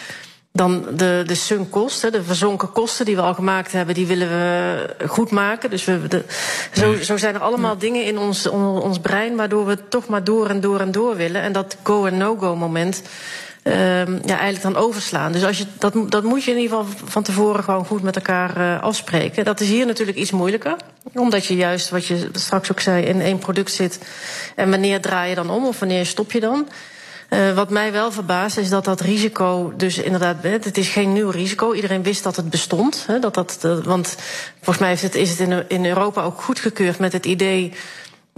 Dan 0.56 0.86
de, 0.96 1.24
de 1.26 1.36
sunk 1.36 1.72
kosten, 1.72 2.12
de 2.12 2.24
verzonken 2.24 2.72
kosten 2.72 3.06
die 3.06 3.16
we 3.16 3.22
al 3.22 3.34
gemaakt 3.34 3.72
hebben, 3.72 3.96
die 3.96 4.08
willen 4.08 4.30
we 4.30 5.08
goed 5.08 5.32
maken. 5.32 5.70
Dus 5.70 5.86
we, 5.86 6.08
de, 6.08 6.24
zo, 6.74 6.96
zo 7.02 7.18
zijn 7.18 7.36
er 7.36 7.42
allemaal 7.42 7.78
dingen 7.78 8.06
in 8.06 8.18
ons, 8.18 8.48
ons 8.48 9.00
brein 9.00 9.36
waardoor 9.36 9.66
we 9.66 9.88
toch 9.88 10.08
maar 10.08 10.24
door 10.24 10.50
en 10.50 10.62
door 10.62 10.80
en 10.80 10.92
door 10.92 11.16
willen. 11.16 11.42
En 11.42 11.52
dat 11.52 11.78
go 11.84 12.06
en 12.06 12.18
no-go 12.18 12.56
moment, 12.56 13.02
ja, 13.63 14.38
eigenlijk 14.38 14.62
dan 14.62 14.75
overslaan. 14.75 15.31
Dus 15.31 15.44
als 15.44 15.57
je, 15.57 15.65
dat, 15.77 16.12
dat 16.12 16.24
moet 16.24 16.44
je 16.44 16.51
in 16.51 16.57
ieder 16.57 16.77
geval 16.77 16.94
van 17.06 17.24
tevoren 17.24 17.63
gewoon 17.63 17.86
goed 17.86 18.01
met 18.01 18.15
elkaar 18.15 18.57
uh, 18.57 18.81
afspreken. 18.81 19.45
Dat 19.45 19.60
is 19.60 19.69
hier 19.69 19.86
natuurlijk 19.86 20.18
iets 20.18 20.31
moeilijker. 20.31 20.75
Omdat 21.13 21.45
je 21.45 21.56
juist, 21.56 21.89
wat 21.89 22.06
je 22.06 22.30
straks 22.33 22.71
ook 22.71 22.80
zei, 22.80 23.06
in 23.06 23.21
één 23.21 23.38
product 23.38 23.71
zit. 23.71 24.00
En 24.56 24.69
wanneer 24.69 25.01
draai 25.01 25.30
je 25.30 25.36
dan 25.36 25.50
om 25.50 25.65
of 25.65 25.80
wanneer 25.80 26.06
stop 26.06 26.31
je 26.31 26.39
dan? 26.39 26.68
Uh, 27.30 27.54
wat 27.54 27.69
mij 27.69 27.92
wel 27.92 28.12
verbaast 28.12 28.57
is 28.57 28.69
dat 28.69 28.86
dat 28.86 29.01
risico, 29.01 29.74
dus 29.77 29.98
inderdaad, 29.98 30.44
het 30.44 30.77
is 30.77 30.89
geen 30.89 31.13
nieuw 31.13 31.30
risico. 31.30 31.74
Iedereen 31.74 32.04
wist 32.04 32.24
dat 32.24 32.36
het 32.36 32.50
bestond. 32.50 33.04
Hè, 33.07 33.19
dat 33.19 33.33
dat, 33.33 33.57
want 33.83 34.15
volgens 34.56 34.77
mij 34.77 34.92
is 34.92 35.01
het, 35.01 35.15
is 35.15 35.30
het 35.30 35.39
in, 35.39 35.65
in 35.68 35.86
Europa 35.86 36.24
ook 36.24 36.42
goedgekeurd 36.42 37.00
met 37.00 37.13
het 37.13 37.25
idee 37.25 37.74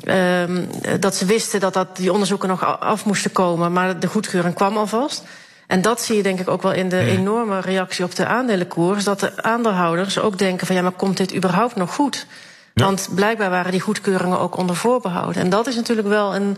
Um, 0.07 0.68
dat 1.00 1.16
ze 1.16 1.25
wisten 1.25 1.60
dat, 1.60 1.74
dat 1.74 1.98
die 1.98 2.12
onderzoeken 2.12 2.50
nog 2.50 2.80
af 2.80 3.06
moesten 3.06 3.31
komen, 3.31 3.74
maar 3.74 4.00
de 4.00 4.07
goedkeuring 4.07 4.56
kwam 4.56 4.78
alvast. 4.78 5.24
En 5.68 5.81
dat 5.81 6.02
zie 6.02 6.16
je 6.16 6.24
denk 6.24 6.40
ik 6.40 6.50
ook 6.50 6.62
wel 6.62 6.74
in 6.74 6.90
de 6.90 7.00
enorme 7.00 7.60
reactie 7.60 8.04
op 8.04 8.16
de 8.16 8.25
aandelenkoers. 8.25 9.04
Dat 9.04 9.19
de 9.19 9.44
aandeelhouders 9.44 10.19
ook 10.19 10.38
denken 10.38 10.68
van 10.68 10.75
ja, 10.75 10.81
maar 10.81 10.92
komt 10.92 11.18
dit 11.18 11.36
überhaupt 11.36 11.75
nog 11.75 11.94
goed? 11.94 12.25
Want 12.74 13.10
blijkbaar 13.16 13.50
waren 13.50 13.72
die 13.72 13.80
goedkeuringen 13.80 14.40
ook 14.40 14.57
onder 14.57 14.75
voorbehouden. 14.75 15.42
En 15.42 15.50
dat 15.50 15.68
is 15.68 15.75
natuurlijk 15.75 16.08
wel 16.08 16.36
een, 16.36 16.58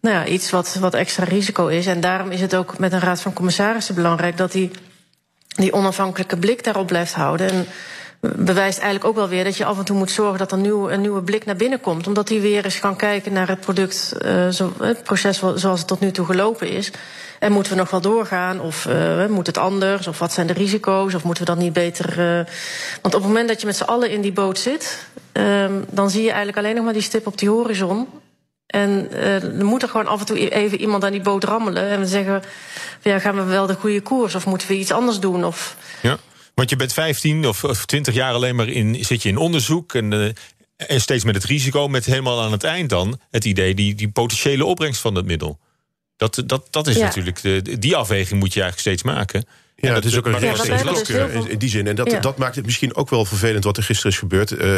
nou 0.00 0.16
ja, 0.16 0.26
iets 0.26 0.50
wat, 0.50 0.76
wat 0.80 0.94
extra 0.94 1.24
risico 1.24 1.66
is. 1.66 1.86
En 1.86 2.00
daarom 2.00 2.30
is 2.30 2.40
het 2.40 2.54
ook 2.54 2.78
met 2.78 2.92
een 2.92 3.00
raad 3.00 3.20
van 3.20 3.32
commissarissen 3.32 3.94
belangrijk 3.94 4.36
dat 4.36 4.52
die, 4.52 4.70
die 5.48 5.72
onafhankelijke 5.72 6.36
blik 6.36 6.64
daarop 6.64 6.86
blijft 6.86 7.14
houden. 7.14 7.50
En 7.50 7.66
bewijst 8.20 8.78
eigenlijk 8.78 9.04
ook 9.04 9.14
wel 9.14 9.28
weer 9.28 9.44
dat 9.44 9.56
je 9.56 9.64
af 9.64 9.78
en 9.78 9.84
toe 9.84 9.96
moet 9.96 10.10
zorgen 10.10 10.38
dat 10.38 10.52
er 10.52 10.58
nieuw, 10.58 10.90
een 10.90 11.00
nieuwe 11.00 11.22
blik 11.22 11.44
naar 11.44 11.56
binnen 11.56 11.80
komt. 11.80 12.06
Omdat 12.06 12.28
die 12.28 12.40
weer 12.40 12.64
eens 12.64 12.80
kan 12.80 12.96
kijken 12.96 13.32
naar 13.32 13.48
het 13.48 13.60
product, 13.60 14.14
uh, 14.24 14.48
zo, 14.48 14.72
het 14.78 15.02
proces 15.02 15.38
zoals 15.38 15.78
het 15.78 15.86
tot 15.86 16.00
nu 16.00 16.10
toe 16.10 16.26
gelopen 16.26 16.68
is. 16.70 16.90
En 17.38 17.52
moeten 17.52 17.72
we 17.72 17.78
nog 17.78 17.90
wel 17.90 18.00
doorgaan? 18.00 18.60
Of 18.60 18.86
uh, 18.86 19.26
moet 19.26 19.46
het 19.46 19.58
anders? 19.58 20.06
Of 20.06 20.18
wat 20.18 20.32
zijn 20.32 20.46
de 20.46 20.52
risico's? 20.52 21.14
Of 21.14 21.24
moeten 21.24 21.44
we 21.44 21.50
dat 21.50 21.60
niet 21.60 21.72
beter. 21.72 22.16
Want 23.02 23.14
op 23.14 23.20
het 23.20 23.30
moment 23.30 23.48
dat 23.48 23.60
je 23.60 23.66
met 23.66 23.76
z'n 23.76 23.82
allen 23.82 24.10
in 24.10 24.20
die 24.20 24.32
boot 24.32 24.58
zit, 24.58 25.06
um, 25.32 25.84
dan 25.90 26.10
zie 26.10 26.22
je 26.22 26.28
eigenlijk 26.28 26.58
alleen 26.58 26.74
nog 26.74 26.84
maar 26.84 26.92
die 26.92 27.02
stip 27.02 27.26
op 27.26 27.38
die 27.38 27.50
horizon. 27.50 28.08
En 28.66 29.08
uh, 29.14 29.62
moet 29.62 29.82
er 29.82 29.88
gewoon 29.88 30.06
af 30.06 30.20
en 30.20 30.26
toe 30.26 30.48
even 30.48 30.80
iemand 30.80 31.04
aan 31.04 31.12
die 31.12 31.20
boot 31.20 31.44
rammelen. 31.44 31.88
En 31.88 32.00
we 32.00 32.06
zeggen: 32.06 32.42
ja, 33.02 33.18
gaan 33.18 33.34
we 33.34 33.42
wel 33.42 33.66
de 33.66 33.74
goede 33.74 34.00
koers? 34.00 34.34
Of 34.34 34.46
moeten 34.46 34.68
we 34.68 34.74
iets 34.74 34.92
anders 34.92 35.20
doen? 35.20 35.44
Of... 35.44 35.76
Ja. 36.02 36.18
Want 36.58 36.70
je 36.70 36.76
bent 36.76 36.92
15 36.92 37.46
of, 37.46 37.64
of 37.64 37.86
20 37.86 38.14
jaar 38.14 38.32
alleen 38.32 38.56
maar 38.56 38.68
in, 38.68 39.04
zit 39.04 39.22
je 39.22 39.28
in 39.28 39.36
onderzoek 39.36 39.94
en, 39.94 40.12
uh, 40.12 40.28
en 40.76 41.00
steeds 41.00 41.24
met 41.24 41.34
het 41.34 41.44
risico, 41.44 41.88
met 41.88 42.04
helemaal 42.04 42.42
aan 42.42 42.52
het 42.52 42.64
eind 42.64 42.88
dan 42.90 43.20
het 43.30 43.44
idee, 43.44 43.74
die, 43.74 43.94
die 43.94 44.08
potentiële 44.08 44.64
opbrengst 44.64 45.00
van 45.00 45.14
het 45.14 45.26
middel. 45.26 45.58
Dat, 46.16 46.42
dat, 46.46 46.66
dat 46.70 46.86
is 46.86 46.96
natuurlijk, 46.96 47.42
de, 47.42 47.78
die 47.78 47.96
afweging 47.96 48.40
moet 48.40 48.54
je 48.54 48.60
eigenlijk 48.60 48.80
steeds 48.80 49.02
maken. 49.02 49.46
Ja, 49.76 49.94
dat 49.94 50.04
is 50.04 50.16
ook 50.16 50.26
een 50.26 50.40
ja, 50.40 51.26
in 51.48 51.58
die 51.58 51.68
zin. 51.68 51.86
En 51.86 51.94
dat, 51.94 52.16
dat 52.20 52.38
maakt 52.38 52.56
het 52.56 52.64
misschien 52.64 52.94
ook 52.94 53.10
wel 53.10 53.24
vervelend 53.24 53.64
wat 53.64 53.76
er 53.76 53.82
gisteren 53.82 54.12
is 54.12 54.18
gebeurd. 54.18 54.50
Uh, 54.50 54.76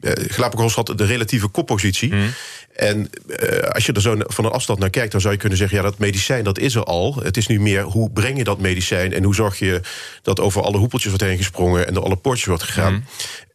Galapagos 0.00 0.74
had 0.74 0.86
de 0.96 1.04
relatieve 1.04 1.48
koppositie. 1.48 2.14
Mm. 2.14 2.30
En 2.74 3.10
uh, 3.26 3.58
als 3.58 3.86
je 3.86 3.92
er 3.92 4.00
zo 4.00 4.16
van 4.18 4.44
een 4.44 4.50
afstand 4.50 4.78
naar 4.78 4.90
kijkt, 4.90 5.12
dan 5.12 5.20
zou 5.20 5.32
je 5.32 5.38
kunnen 5.38 5.58
zeggen: 5.58 5.76
ja, 5.76 5.82
dat 5.82 5.98
medicijn 5.98 6.44
dat 6.44 6.58
is 6.58 6.74
er 6.74 6.84
al. 6.84 7.20
Het 7.22 7.36
is 7.36 7.46
nu 7.46 7.60
meer 7.60 7.82
hoe 7.82 8.10
breng 8.10 8.38
je 8.38 8.44
dat 8.44 8.58
medicijn 8.58 9.12
en 9.12 9.22
hoe 9.22 9.34
zorg 9.34 9.58
je 9.58 9.80
dat 10.22 10.40
over 10.40 10.62
alle 10.62 10.78
hoepeltjes 10.78 11.10
wordt 11.10 11.26
heen 11.26 11.36
gesprongen 11.36 11.86
en 11.86 11.94
door 11.94 12.04
alle 12.04 12.16
poortjes 12.16 12.46
wordt 12.46 12.62
gegaan. 12.62 12.92
Mm. 12.92 13.04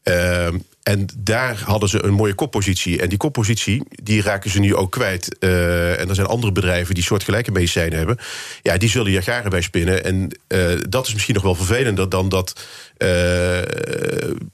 Uh, 0.03 0.47
en 0.83 1.07
daar 1.17 1.61
hadden 1.65 1.89
ze 1.89 2.03
een 2.03 2.13
mooie 2.13 2.33
koppositie. 2.33 3.01
En 3.01 3.09
die 3.09 3.17
koppositie, 3.17 3.83
die 3.89 4.21
raken 4.21 4.49
ze 4.49 4.59
nu 4.59 4.75
ook 4.75 4.91
kwijt. 4.91 5.35
Uh, 5.39 5.99
en 5.99 6.09
er 6.09 6.15
zijn 6.15 6.27
andere 6.27 6.51
bedrijven 6.51 6.95
die 6.95 7.03
soortgelijke 7.03 7.51
medicijnen 7.51 7.97
hebben. 7.97 8.17
Ja, 8.61 8.77
die 8.77 8.89
zullen 8.89 9.11
hier 9.11 9.23
garen 9.23 9.49
bij 9.49 9.61
spinnen. 9.61 10.03
En 10.03 10.39
uh, 10.47 10.61
dat 10.89 11.07
is 11.07 11.13
misschien 11.13 11.33
nog 11.33 11.43
wel 11.43 11.55
vervelender 11.55 12.09
dan 12.09 12.29
dat... 12.29 12.65
Uh, 12.97 13.61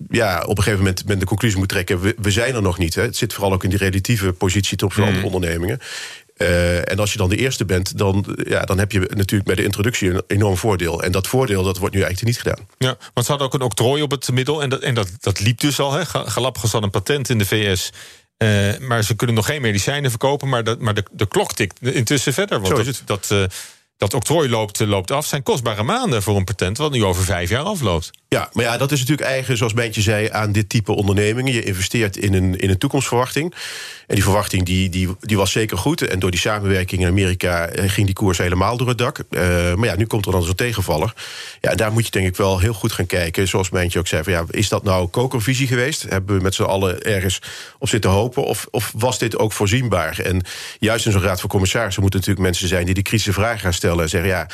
ja, 0.10 0.42
op 0.42 0.58
een 0.58 0.64
gegeven 0.64 0.78
moment 0.78 1.08
men 1.08 1.20
de 1.20 1.26
conclusie 1.26 1.58
moet 1.58 1.70
trekken... 1.70 2.00
we, 2.00 2.16
we 2.22 2.32
zijn 2.32 2.56
er 2.56 2.62
nog 2.62 2.78
niet. 2.78 2.96
Hè. 2.96 3.02
Het 3.02 3.18
zit 3.18 3.34
vooral 3.34 3.54
ook 3.54 3.64
in 3.64 3.70
die 3.70 3.80
relatieve 3.80 4.32
positie 4.34 4.78
ten 4.78 4.88
opzichte 4.88 5.10
van 5.10 5.20
mm. 5.20 5.26
andere 5.26 5.44
ondernemingen. 5.44 5.80
Uh, 6.38 6.92
en 6.92 7.00
als 7.00 7.12
je 7.12 7.18
dan 7.18 7.30
de 7.30 7.36
eerste 7.36 7.66
bent, 7.66 7.98
dan, 7.98 8.38
ja, 8.44 8.62
dan 8.62 8.78
heb 8.78 8.92
je 8.92 9.00
natuurlijk 9.00 9.44
bij 9.44 9.56
de 9.56 9.64
introductie 9.64 10.10
een 10.10 10.24
enorm 10.28 10.58
voordeel. 10.58 11.04
En 11.04 11.12
dat 11.12 11.28
voordeel 11.28 11.64
dat 11.64 11.78
wordt 11.78 11.96
nu 11.96 12.02
eigenlijk 12.02 12.36
niet 12.36 12.46
gedaan. 12.46 12.68
Ja, 12.78 12.98
want 13.14 13.26
ze 13.26 13.32
hadden 13.32 13.48
ook 13.48 13.54
een 13.54 13.62
octrooi 13.62 14.02
op 14.02 14.12
het 14.12 14.32
middel. 14.32 14.62
En 14.62 14.70
dat, 14.70 14.82
en 14.82 14.94
dat, 14.94 15.10
dat 15.20 15.40
liep 15.40 15.60
dus 15.60 15.80
al. 15.80 15.94
Hè. 15.94 16.06
Galapagos 16.06 16.72
had 16.72 16.84
een 16.84 16.90
patent 16.90 17.30
in 17.30 17.38
de 17.38 17.46
VS. 17.46 17.92
Uh, 18.38 18.74
eh, 18.74 18.82
maar 18.82 19.04
ze 19.04 19.16
kunnen 19.16 19.36
nog 19.36 19.46
geen 19.46 19.62
medicijnen 19.62 20.10
verkopen. 20.10 20.50
Maar, 20.50 20.64
dat, 20.64 20.80
maar 20.80 20.94
de, 20.94 21.04
de 21.12 21.28
klok 21.28 21.54
tikt 21.54 21.82
intussen 21.82 22.34
verder. 22.34 22.60
Want 22.60 22.76
Zo 22.76 22.82
is 22.82 22.88
het. 22.88 23.02
dat, 23.06 23.30
uh, 23.32 23.44
dat 23.98 24.14
octrooi 24.14 24.50
loopt, 24.50 24.80
loopt 24.80 25.12
af. 25.12 25.26
zijn 25.26 25.44
kostbare 25.44 25.84
maanden 25.84 26.24
voor 26.24 26.36
een 26.36 26.44
patent... 26.44 26.78
wat 26.78 26.92
nu 26.92 27.04
over 27.04 27.24
vijf 27.24 27.50
jaar 27.50 27.64
afloopt. 27.64 28.12
Ja, 28.28 28.50
maar 28.54 28.64
ja, 28.64 28.78
dat 28.78 28.92
is 28.92 29.00
natuurlijk 29.00 29.28
eigen, 29.28 29.58
zoals 29.58 29.74
Bentje 29.74 30.02
zei, 30.02 30.30
aan 30.32 30.52
dit 30.52 30.70
type 30.70 30.92
ondernemingen. 30.92 31.54
Je 31.54 31.64
investeert 31.64 32.18
in 32.18 32.34
een, 32.34 32.60
in 32.60 32.70
een 32.70 32.78
toekomstverwachting. 32.78 33.54
En 34.08 34.16
die 34.16 34.24
verwachting 34.24 34.66
die, 34.66 34.90
die, 34.90 35.16
die 35.20 35.38
was 35.38 35.52
zeker 35.52 35.78
goed. 35.78 36.02
En 36.02 36.20
door 36.20 36.32
die 36.32 36.40
samenwerking 36.40 37.02
in 37.02 37.08
Amerika 37.08 37.68
eh, 37.68 37.90
ging 37.90 38.06
die 38.06 38.16
koers 38.16 38.38
helemaal 38.38 38.78
door 38.78 38.88
het 38.88 38.98
dak. 38.98 39.20
Uh, 39.30 39.42
maar 39.74 39.88
ja, 39.88 39.96
nu 39.96 40.06
komt 40.06 40.26
er 40.26 40.32
dan 40.32 40.44
zo'n 40.44 40.56
tegenvaller. 40.56 41.14
Ja, 41.62 41.70
en 41.70 41.78
daar 41.78 41.92
moet 41.92 42.06
je 42.06 42.12
denk 42.12 42.28
ik 42.28 42.36
wel 42.36 42.60
heel 42.60 42.74
goed 42.74 42.92
gaan 42.92 43.06
kijken. 43.06 43.48
Zoals 43.48 43.70
Bentje 43.70 44.00
ook 44.00 44.08
zei, 44.08 44.24
ja, 44.26 44.44
is 44.50 44.70
dat 44.70 44.84
nou 44.84 45.08
kokervisie 45.08 45.68
geweest? 45.68 46.06
Hebben 46.10 46.38
we 46.38 46.42
met 46.42 46.56
z'n 46.56 46.64
allen 46.64 47.02
ergens 47.02 47.42
op 47.80 47.90
zitten 47.90 48.10
hopen? 48.10 48.44
Of, 48.44 48.68
of 48.72 48.92
was 48.96 49.20
dit 49.20 49.38
ook 49.38 49.52
voorzienbaar? 49.52 50.20
En 50.20 50.42
juist 50.80 51.06
in 51.06 51.12
zo'n 51.12 51.22
raad 51.22 51.40
van 51.40 51.50
commissarissen 51.50 52.02
moeten 52.02 52.20
natuurlijk 52.20 52.48
mensen 52.48 52.68
zijn... 52.68 52.86
die 52.86 52.94
de 52.94 53.02
kritische 53.02 53.34
vragen 53.34 53.60
gaan 53.60 53.74
stellen 53.74 53.84
en 53.92 54.10
zeggen... 54.10 54.30
ja, 54.30 54.48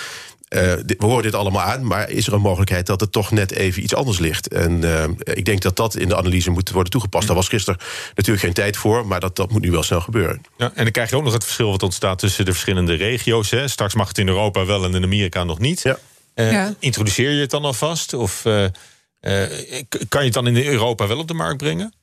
uh, 0.55 0.61
we 0.61 0.95
horen 0.97 1.23
dit 1.23 1.35
allemaal 1.35 1.61
aan, 1.61 1.85
maar 1.87 2.09
is 2.09 2.27
er 2.27 2.33
een 2.33 2.41
mogelijkheid 2.41 2.85
dat 2.85 2.99
het 2.99 3.11
toch 3.11 3.31
net 3.31 3.51
even 3.51 3.83
iets 3.83 3.95
anders 3.95 4.19
ligt? 4.19 4.47
En 4.47 4.71
uh, 4.83 5.03
ik 5.23 5.45
denk 5.45 5.61
dat 5.61 5.75
dat 5.75 5.95
in 5.95 6.07
de 6.07 6.15
analyse 6.15 6.49
moet 6.49 6.69
worden 6.69 6.91
toegepast. 6.91 7.27
Daar 7.27 7.35
was 7.35 7.47
gisteren 7.47 7.79
natuurlijk 8.15 8.45
geen 8.45 8.53
tijd 8.53 8.77
voor, 8.77 9.07
maar 9.07 9.19
dat, 9.19 9.35
dat 9.35 9.51
moet 9.51 9.61
nu 9.61 9.71
wel 9.71 9.83
snel 9.83 10.01
gebeuren. 10.01 10.41
Ja, 10.57 10.71
en 10.75 10.83
dan 10.83 10.91
krijg 10.91 11.09
je 11.09 11.15
ook 11.15 11.23
nog 11.23 11.33
het 11.33 11.43
verschil 11.43 11.69
wat 11.69 11.83
ontstaat 11.83 12.19
tussen 12.19 12.45
de 12.45 12.51
verschillende 12.51 12.93
regio's. 12.93 13.49
Hè. 13.49 13.67
Straks 13.67 13.93
mag 13.93 14.07
het 14.07 14.17
in 14.17 14.27
Europa 14.27 14.65
wel 14.65 14.83
en 14.83 14.95
in 14.95 15.03
Amerika 15.03 15.43
nog 15.43 15.59
niet. 15.59 15.81
Ja. 15.81 15.97
Uh, 16.35 16.51
ja. 16.51 16.73
Introduceer 16.79 17.31
je 17.31 17.41
het 17.41 17.49
dan 17.49 17.63
alvast? 17.63 18.13
Of 18.13 18.41
kan 18.41 20.21
je 20.21 20.23
het 20.23 20.33
dan 20.33 20.47
in 20.47 20.65
Europa 20.65 21.07
wel 21.07 21.19
op 21.19 21.27
de 21.27 21.33
markt 21.33 21.57
brengen? 21.57 21.93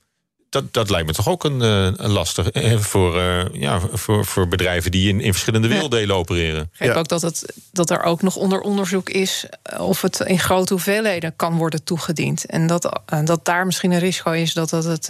Dat, 0.49 0.73
dat 0.73 0.89
lijkt 0.89 1.07
me 1.07 1.13
toch 1.13 1.27
ook 1.27 1.43
een, 1.43 1.61
eh, 1.61 1.83
een 1.83 2.11
lastig 2.11 2.49
eh, 2.49 2.77
voor, 2.77 3.15
uh, 3.15 3.45
ja, 3.51 3.79
voor, 3.93 4.25
voor 4.25 4.47
bedrijven 4.47 4.91
die 4.91 5.09
in, 5.09 5.21
in 5.21 5.31
verschillende 5.31 5.67
werelddelen 5.67 6.15
opereren. 6.15 6.61
Ik 6.61 6.69
begrijp 6.71 6.95
ook 6.95 7.07
dat, 7.07 7.21
het, 7.21 7.53
dat 7.71 7.89
er 7.89 8.03
ook 8.03 8.21
nog 8.21 8.35
onder 8.35 8.61
onderzoek 8.61 9.09
is 9.09 9.45
of 9.77 10.01
het 10.01 10.19
in 10.19 10.39
grote 10.39 10.73
hoeveelheden 10.73 11.35
kan 11.35 11.57
worden 11.57 11.83
toegediend. 11.83 12.45
En 12.45 12.67
dat, 12.67 13.01
dat 13.23 13.45
daar 13.45 13.65
misschien 13.65 13.91
een 13.91 13.99
risico 13.99 14.31
is 14.31 14.53
dat, 14.53 14.69
dat, 14.69 14.83
het, 14.83 15.05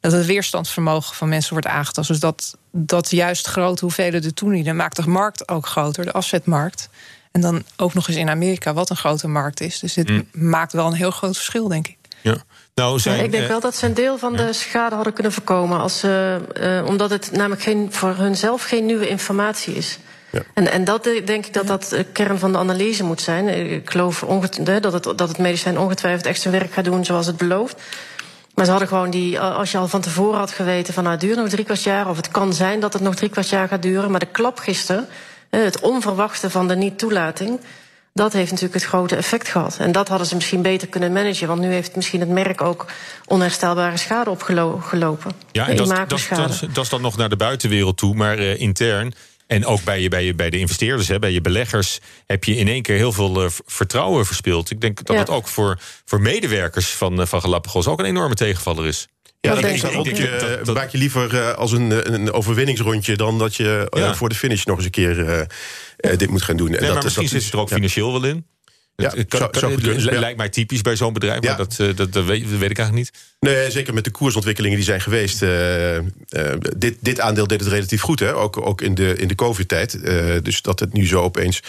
dat 0.00 0.12
het 0.12 0.26
weerstandsvermogen 0.26 1.14
van 1.14 1.28
mensen 1.28 1.52
wordt 1.52 1.66
aangetast. 1.66 2.08
Dus 2.08 2.20
dat, 2.20 2.56
dat 2.70 3.10
juist 3.10 3.46
grote 3.46 3.84
hoeveelheden 3.84 4.34
toedienen 4.34 4.76
maakt 4.76 4.96
de 4.96 5.08
markt 5.08 5.48
ook 5.48 5.66
groter, 5.66 6.04
de 6.04 6.12
afzetmarkt. 6.12 6.88
En 7.30 7.40
dan 7.40 7.64
ook 7.76 7.94
nog 7.94 8.08
eens 8.08 8.16
in 8.16 8.28
Amerika, 8.28 8.74
wat 8.74 8.90
een 8.90 8.96
grote 8.96 9.28
markt 9.28 9.60
is. 9.60 9.78
Dus 9.78 9.94
dit 9.94 10.08
mm. 10.08 10.28
maakt 10.32 10.72
wel 10.72 10.86
een 10.86 10.92
heel 10.92 11.10
groot 11.10 11.36
verschil, 11.36 11.68
denk 11.68 11.88
ik. 11.88 11.96
Ja. 12.22 12.44
Nou, 12.80 12.98
zijn, 12.98 13.24
ik 13.24 13.30
denk 13.30 13.48
wel 13.48 13.60
dat 13.60 13.76
ze 13.76 13.86
een 13.86 13.94
deel 13.94 14.18
van 14.18 14.36
de 14.36 14.52
schade 14.52 14.94
hadden 14.94 15.12
kunnen 15.12 15.32
voorkomen. 15.32 15.80
Als, 15.80 16.04
uh, 16.04 16.36
omdat 16.86 17.10
het 17.10 17.30
namelijk 17.32 17.62
geen, 17.62 17.88
voor 17.90 18.14
hunzelf 18.16 18.62
geen 18.62 18.86
nieuwe 18.86 19.08
informatie 19.08 19.74
is. 19.74 19.98
Ja. 20.30 20.42
En, 20.54 20.70
en 20.70 20.84
dat 20.84 21.04
denk 21.24 21.46
ik 21.46 21.52
dat 21.52 21.66
dat 21.66 21.88
de 21.88 22.04
kern 22.04 22.38
van 22.38 22.52
de 22.52 22.58
analyse 22.58 23.04
moet 23.04 23.20
zijn. 23.20 23.48
Ik 23.72 23.90
geloof 23.90 24.24
dat 24.80 24.92
het, 24.92 25.02
dat 25.04 25.28
het 25.28 25.38
medicijn 25.38 25.78
ongetwijfeld 25.78 26.26
echt 26.26 26.40
zijn 26.40 26.54
werk 26.54 26.72
gaat 26.72 26.84
doen 26.84 27.04
zoals 27.04 27.26
het 27.26 27.36
belooft. 27.36 27.82
Maar 28.54 28.64
ze 28.64 28.70
hadden 28.70 28.88
gewoon 28.88 29.10
die, 29.10 29.40
als 29.40 29.70
je 29.70 29.78
al 29.78 29.88
van 29.88 30.00
tevoren 30.00 30.38
had 30.38 30.50
geweten 30.50 30.94
van 30.94 31.02
nou 31.02 31.16
het 31.16 31.24
duurt 31.24 31.36
nog 31.36 31.48
drie 31.48 31.64
kwart 31.64 31.82
jaar, 31.82 32.08
of 32.08 32.16
het 32.16 32.28
kan 32.28 32.52
zijn 32.52 32.80
dat 32.80 32.92
het 32.92 33.02
nog 33.02 33.14
drie 33.14 33.30
kwart 33.30 33.48
jaar 33.48 33.68
gaat 33.68 33.82
duren. 33.82 34.10
Maar 34.10 34.20
de 34.20 34.26
klap 34.26 34.58
gisteren, 34.58 35.08
het 35.50 35.80
onverwachte 35.80 36.50
van 36.50 36.68
de 36.68 36.76
niet-toelating, 36.76 37.60
dat 38.12 38.32
heeft 38.32 38.50
natuurlijk 38.50 38.80
het 38.80 38.88
grote 38.88 39.16
effect 39.16 39.48
gehad. 39.48 39.76
En 39.78 39.92
dat 39.92 40.08
hadden 40.08 40.26
ze 40.26 40.34
misschien 40.34 40.62
beter 40.62 40.88
kunnen 40.88 41.12
managen. 41.12 41.48
Want 41.48 41.60
nu 41.60 41.72
heeft 41.72 41.96
misschien 41.96 42.20
het 42.20 42.28
merk 42.28 42.60
ook 42.60 42.86
onherstelbare 43.26 43.96
schade 43.96 44.30
opgelopen. 44.30 45.32
Ja, 45.52 45.68
en 45.68 45.76
dat, 45.76 45.88
dat, 45.88 46.08
dat, 46.08 46.66
dat, 46.72 46.84
is 46.84 46.90
dan 46.90 47.00
nog 47.00 47.16
naar 47.16 47.28
de 47.28 47.36
buitenwereld 47.36 47.96
toe. 47.96 48.14
Maar 48.14 48.38
uh, 48.38 48.60
intern 48.60 49.14
en 49.46 49.66
ook 49.66 49.84
bij, 49.84 50.00
je, 50.00 50.08
bij, 50.08 50.24
je, 50.24 50.34
bij 50.34 50.50
de 50.50 50.58
investeerders, 50.58 51.08
hè, 51.08 51.18
bij 51.18 51.32
je 51.32 51.40
beleggers, 51.40 51.98
heb 52.26 52.44
je 52.44 52.56
in 52.56 52.68
één 52.68 52.82
keer 52.82 52.96
heel 52.96 53.12
veel 53.12 53.44
uh, 53.44 53.50
vertrouwen 53.66 54.26
verspild. 54.26 54.70
Ik 54.70 54.80
denk 54.80 55.04
dat 55.04 55.16
ja. 55.16 55.24
dat 55.24 55.34
ook 55.34 55.48
voor, 55.48 55.78
voor 56.04 56.20
medewerkers 56.20 56.90
van, 56.90 57.20
uh, 57.20 57.26
van 57.26 57.40
Galapagos 57.40 57.86
ook 57.86 57.98
een 57.98 58.04
enorme 58.04 58.34
tegenvaller 58.34 58.86
is. 58.86 59.08
Ja, 59.40 59.54
ik, 59.54 59.60
denk, 59.62 60.04
denk, 60.04 60.16
je, 60.16 60.60
dat, 60.64 60.74
maak 60.74 60.90
je 60.90 60.98
liever 60.98 61.34
uh, 61.34 61.52
als 61.52 61.72
een, 61.72 62.14
een 62.14 62.32
overwinningsrondje 62.32 63.16
dan 63.16 63.38
dat 63.38 63.56
je 63.56 63.86
ja. 63.90 64.14
voor 64.14 64.28
de 64.28 64.34
finish 64.34 64.64
nog 64.64 64.76
eens 64.76 64.84
een 64.84 64.90
keer 64.90 65.18
uh, 65.18 66.16
dit 66.16 66.30
moet 66.30 66.42
gaan 66.42 66.56
doen. 66.56 66.70
Nee, 66.70 66.78
en 66.78 66.84
dat, 66.86 66.94
maar 66.94 67.04
misschien 67.04 67.28
zit 67.28 67.44
het 67.44 67.52
er 67.52 67.58
ook 67.58 67.68
financieel 67.68 68.12
wel 68.12 68.24
in. 68.24 68.46
Ja, 69.00 69.12
het, 69.14 69.28
kan, 69.28 69.50
lijkt 69.96 70.36
mij 70.36 70.48
typisch 70.48 70.80
bij 70.80 70.96
zo'n 70.96 71.12
bedrijf, 71.12 71.42
maar 71.42 71.56
dat, 71.56 71.76
dat, 71.76 71.96
dat, 71.96 72.24
weet, 72.24 72.50
dat, 72.50 72.58
weet, 72.58 72.70
ik 72.70 72.78
eigenlijk 72.78 72.92
niet. 72.94 73.12
Nee, 73.40 73.70
zeker 73.70 73.94
met 73.94 74.04
de 74.04 74.10
koersontwikkelingen 74.10 74.76
die 74.76 74.86
zijn 74.86 75.00
geweest. 75.00 75.42
Uh, 75.42 75.96
uh, 75.96 76.02
dit, 76.76 76.96
dit 77.00 77.20
aandeel 77.20 77.46
deed 77.46 77.60
het 77.60 77.68
relatief 77.68 78.00
goed, 78.00 78.20
hè? 78.20 78.34
Ook, 78.34 78.66
ook 78.66 78.80
in 78.80 78.94
de, 78.94 79.16
in 79.16 79.28
de 79.28 79.34
COVID-tijd. 79.34 79.94
Uh, 79.94 80.34
dus 80.42 80.62
dat 80.62 80.80
het 80.80 80.92
nu 80.92 81.06
zo 81.06 81.22
opeens 81.22 81.62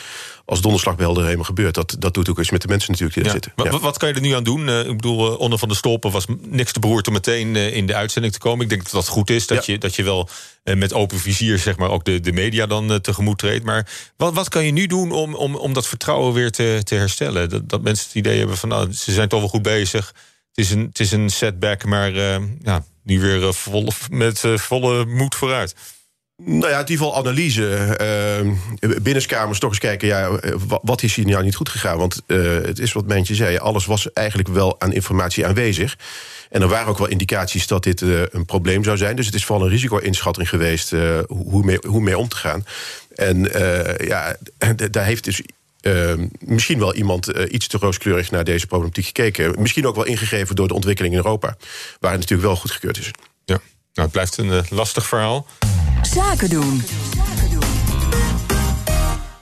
als 0.51 0.61
donderslag 0.61 0.95
bij 0.95 1.05
helemaal 1.05 1.43
gebeurt. 1.43 1.73
Dat, 1.73 1.95
dat 1.99 2.13
doet 2.13 2.29
ook 2.29 2.37
eens 2.37 2.51
met 2.51 2.61
de 2.61 2.67
mensen 2.67 2.91
natuurlijk 2.91 3.21
die 3.21 3.31
zitten. 3.31 3.51
Wat, 3.55 3.81
wat, 3.81 3.97
kan 3.97 4.09
je 4.09 4.15
er 4.15 4.21
nu 4.21 4.31
aan 4.31 4.43
doen? 4.43 4.67
Uh, 4.67 4.79
ik 4.79 4.95
bedoel, 4.95 5.31
uh, 5.31 5.39
Onne 5.39 5.57
van 5.57 5.67
de 5.67 5.75
Stolpen 5.75 6.11
was 6.11 6.25
niks 6.41 6.71
te 6.71 6.79
beroerd 6.79 7.07
om 7.07 7.13
meteen 7.13 7.55
uh, 7.55 7.75
in 7.75 7.85
de 7.85 7.95
uitzending 7.95 8.33
te 8.33 8.39
komen. 8.39 8.63
Ik 8.63 8.69
denk 8.69 8.83
dat 8.83 8.91
dat 8.91 9.07
goed 9.07 9.29
is, 9.29 9.47
dat, 9.47 9.65
je, 9.65 9.77
dat 9.77 9.95
je 9.95 10.03
wel 10.03 10.29
met 10.63 10.93
open 10.93 11.19
vizier 11.19 11.57
zeg 11.57 11.77
maar, 11.77 11.89
ook 11.89 12.05
de, 12.05 12.19
de 12.19 12.31
media 12.31 12.65
dan 12.65 13.01
tegemoet 13.01 13.37
treedt. 13.37 13.63
Maar 13.63 13.89
wat, 14.17 14.33
wat 14.33 14.49
kan 14.49 14.65
je 14.65 14.71
nu 14.71 14.87
doen 14.87 15.11
om, 15.11 15.35
om, 15.35 15.55
om 15.55 15.73
dat 15.73 15.87
vertrouwen 15.87 16.33
weer 16.33 16.51
te, 16.51 16.81
te 16.83 16.95
herstellen? 16.95 17.49
Dat, 17.49 17.69
dat 17.69 17.81
mensen 17.81 18.05
het 18.05 18.15
idee 18.15 18.37
hebben 18.37 18.57
van 18.57 18.69
nou, 18.69 18.93
ze 18.93 19.11
zijn 19.11 19.27
toch 19.27 19.39
wel 19.39 19.49
goed 19.49 19.61
bezig. 19.61 20.13
Het 20.47 20.65
is 20.65 20.71
een, 20.71 20.85
het 20.85 20.99
is 20.99 21.11
een 21.11 21.29
setback, 21.29 21.85
maar 21.85 22.11
ja, 22.61 22.85
nu 23.03 23.19
weer 23.19 23.53
vol, 23.53 23.87
met 24.09 24.43
volle 24.55 25.05
moed 25.05 25.35
vooruit. 25.35 25.75
Nou 26.45 26.69
ja, 26.69 26.79
in 26.79 26.89
ieder 26.89 27.05
geval 27.05 27.15
analyse. 27.15 27.97
Uh, 28.81 28.95
binnenskamers 29.01 29.59
toch 29.59 29.69
eens 29.69 29.79
kijken, 29.79 30.07
ja, 30.07 30.39
wat 30.81 31.03
is 31.03 31.15
hier 31.15 31.25
nou 31.25 31.43
niet 31.43 31.55
goed 31.55 31.69
gegaan? 31.69 31.97
Want 31.97 32.21
uh, 32.27 32.53
het 32.53 32.79
is 32.79 32.93
wat 32.93 33.07
Mentje 33.07 33.35
zei, 33.35 33.57
alles 33.57 33.85
was 33.85 34.13
eigenlijk 34.13 34.47
wel 34.47 34.81
aan 34.81 34.93
informatie 34.93 35.45
aanwezig. 35.45 35.97
En 36.49 36.61
er 36.61 36.67
waren 36.67 36.87
ook 36.87 36.97
wel 36.97 37.07
indicaties 37.07 37.67
dat 37.67 37.83
dit 37.83 38.01
uh, 38.01 38.21
een 38.29 38.45
probleem 38.45 38.83
zou 38.83 38.97
zijn. 38.97 39.15
Dus 39.15 39.25
het 39.25 39.35
is 39.35 39.45
vooral 39.45 39.65
een 39.65 39.71
risico-inschatting 39.71 40.49
geweest 40.49 40.93
hoe, 41.27 41.63
mee, 41.63 41.77
hoe 41.87 42.01
mee 42.01 42.17
om 42.17 42.27
te 42.27 42.35
gaan. 42.35 42.65
En 43.15 43.49
ja, 43.97 44.35
daar 44.91 45.05
heeft 45.05 45.23
dus 45.23 45.41
misschien 46.39 46.79
wel 46.79 46.95
iemand 46.95 47.27
iets 47.27 47.67
te 47.67 47.77
rooskleurig 47.77 48.31
naar 48.31 48.43
deze 48.43 48.67
problematiek 48.67 49.05
gekeken. 49.05 49.61
Misschien 49.61 49.87
ook 49.87 49.95
wel 49.95 50.05
ingegeven 50.05 50.55
door 50.55 50.67
de 50.67 50.73
ontwikkeling 50.73 51.13
in 51.13 51.19
Europa, 51.19 51.57
waar 51.99 52.11
het 52.11 52.19
natuurlijk 52.19 52.47
wel 52.47 52.57
goedgekeurd 52.57 52.97
is. 52.97 53.11
Ja, 53.45 53.59
nou, 53.93 54.07
het 54.07 54.11
blijft 54.11 54.37
een 54.37 54.63
lastig 54.69 55.07
verhaal. 55.07 55.45
Zaken 56.01 56.49
doen. 56.49 56.83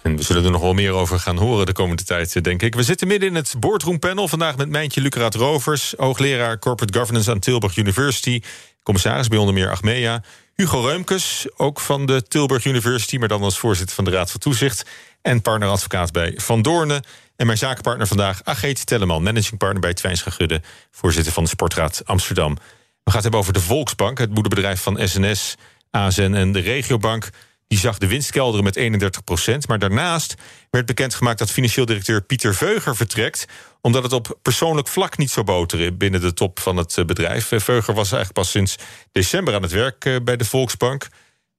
En 0.01 0.15
we 0.15 0.24
zullen 0.24 0.44
er 0.46 0.51
nog 0.51 0.62
wel 0.62 0.74
meer 0.74 0.91
over 0.91 1.20
gaan 1.20 1.38
horen 1.38 1.65
de 1.65 1.72
komende 1.72 2.03
tijd, 2.03 2.44
denk 2.44 2.62
ik. 2.62 2.75
We 2.75 2.84
zitten 2.84 3.08
midden 3.08 3.29
in 3.29 3.36
het 3.36 3.53
boardroom 3.60 4.00
panel. 4.00 4.27
Vandaag 4.27 4.58
met 4.58 4.70
Mijntje 4.70 5.01
Lucraat 5.01 5.36
Rovers, 5.36 5.94
hoogleraar 5.98 6.60
Corporate 6.60 7.00
Governance 7.00 7.32
aan 7.32 7.39
Tilburg 7.39 7.77
University. 7.77 8.41
Commissaris 8.84 9.27
bij 9.27 9.38
onder 9.38 9.53
meer 9.53 9.72
Achmea. 9.72 10.22
Hugo 10.56 10.82
Reumkes, 10.82 11.48
ook 11.56 11.79
van 11.79 12.06
de 12.06 12.24
Tilburg 12.27 12.65
University, 12.65 13.18
maar 13.18 13.27
dan 13.27 13.41
als 13.41 13.60
voorzitter 13.60 13.96
van 13.96 14.06
de 14.06 14.12
Raad 14.12 14.32
van 14.32 14.39
Toezicht. 14.39 14.86
En 15.22 15.41
partneradvocaat 15.41 16.12
bij 16.12 16.34
Van 16.36 16.62
Doornen. 16.62 17.03
En 17.36 17.46
mijn 17.46 17.58
zakenpartner 17.58 18.08
vandaag, 18.08 18.44
Ageet 18.44 18.86
Telleman, 18.86 19.24
managing 19.24 19.58
partner 19.58 19.82
bij 19.82 19.94
Twijns 19.94 20.22
Gudde, 20.22 20.62
voorzitter 20.91 21.34
van 21.34 21.44
de 21.44 21.50
Sportraad 21.50 22.01
Amsterdam. 22.06 22.58
We 23.03 23.12
gaan 23.12 23.24
het 23.24 23.24
hebben 23.24 23.39
over 23.39 23.53
de 23.53 23.62
Volksbank, 23.62 24.18
het 24.18 24.34
moederbedrijf 24.34 24.82
van 24.82 25.08
SNS. 25.08 25.56
ASN 25.91 26.34
en 26.34 26.51
de 26.51 26.60
regiobank 26.60 27.29
die 27.70 27.79
zag 27.79 27.98
de 27.98 28.08
winst 28.08 28.32
kelderen 28.32 28.63
met 28.63 28.75
31 28.75 29.24
procent. 29.24 29.68
Maar 29.68 29.79
daarnaast 29.79 30.36
werd 30.70 30.86
bekendgemaakt 30.86 31.39
dat 31.39 31.51
financieel 31.51 31.86
directeur 31.86 32.22
Pieter 32.22 32.56
Veuger 32.56 32.96
vertrekt. 32.96 33.46
omdat 33.82 34.03
het 34.03 34.13
op 34.13 34.38
persoonlijk 34.41 34.88
vlak 34.88 35.18
niet 35.18 35.32
zou 35.32 35.46
boteren 35.46 35.98
binnen 35.98 36.22
de 36.22 36.34
top 36.34 36.60
van 36.60 36.77
het 36.77 36.98
eh, 36.98 37.06
bedrijf. 37.06 37.51
Eh, 37.51 37.60
Veuger 37.60 37.94
was 37.94 38.12
eigenlijk 38.12 38.34
pas 38.34 38.50
sinds 38.50 38.75
december 39.12 39.53
aan 39.53 39.62
het 39.62 39.72
werk 39.72 40.06
eh, 40.06 40.15
bij 40.24 40.38
de 40.38 40.46
Volksbank. 40.46 41.08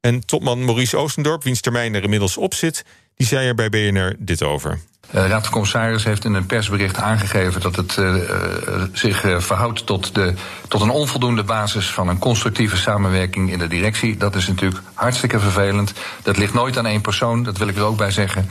En 0.00 0.26
topman 0.26 0.64
Maurice 0.64 0.97
Oostendorp, 0.97 1.42
wiens 1.42 1.61
termijn 1.61 1.94
er 1.94 2.02
inmiddels 2.02 2.37
op 2.37 2.54
zit, 2.54 2.85
die 3.14 3.26
zei 3.26 3.47
er 3.47 3.54
bij 3.54 3.68
BNR 3.68 4.16
dit 4.18 4.42
over. 4.42 4.80
De 5.11 5.26
Raad 5.26 5.43
van 5.43 5.52
Commissaris 5.52 6.05
heeft 6.05 6.25
in 6.25 6.35
een 6.35 6.47
persbericht 6.47 6.97
aangegeven 6.97 7.61
dat 7.61 7.76
het 7.76 7.97
uh, 7.97 8.14
zich 8.93 9.25
uh, 9.25 9.38
verhoudt 9.38 9.87
tot, 9.87 10.14
de, 10.14 10.35
tot 10.69 10.81
een 10.81 10.90
onvoldoende 10.90 11.43
basis 11.43 11.90
van 11.90 12.09
een 12.09 12.19
constructieve 12.19 12.76
samenwerking 12.76 13.52
in 13.52 13.59
de 13.59 13.67
directie. 13.67 14.17
Dat 14.17 14.35
is 14.35 14.47
natuurlijk 14.47 14.81
hartstikke 14.95 15.40
vervelend. 15.40 15.93
Dat 16.23 16.37
ligt 16.37 16.55
nooit 16.55 16.79
aan 16.79 16.87
één 16.87 17.00
persoon, 17.00 17.43
dat 17.43 17.59
wil 17.59 17.69
ik 17.69 17.76
er 17.76 17.83
ook 17.83 17.97
bij 17.97 18.11
zeggen. 18.11 18.49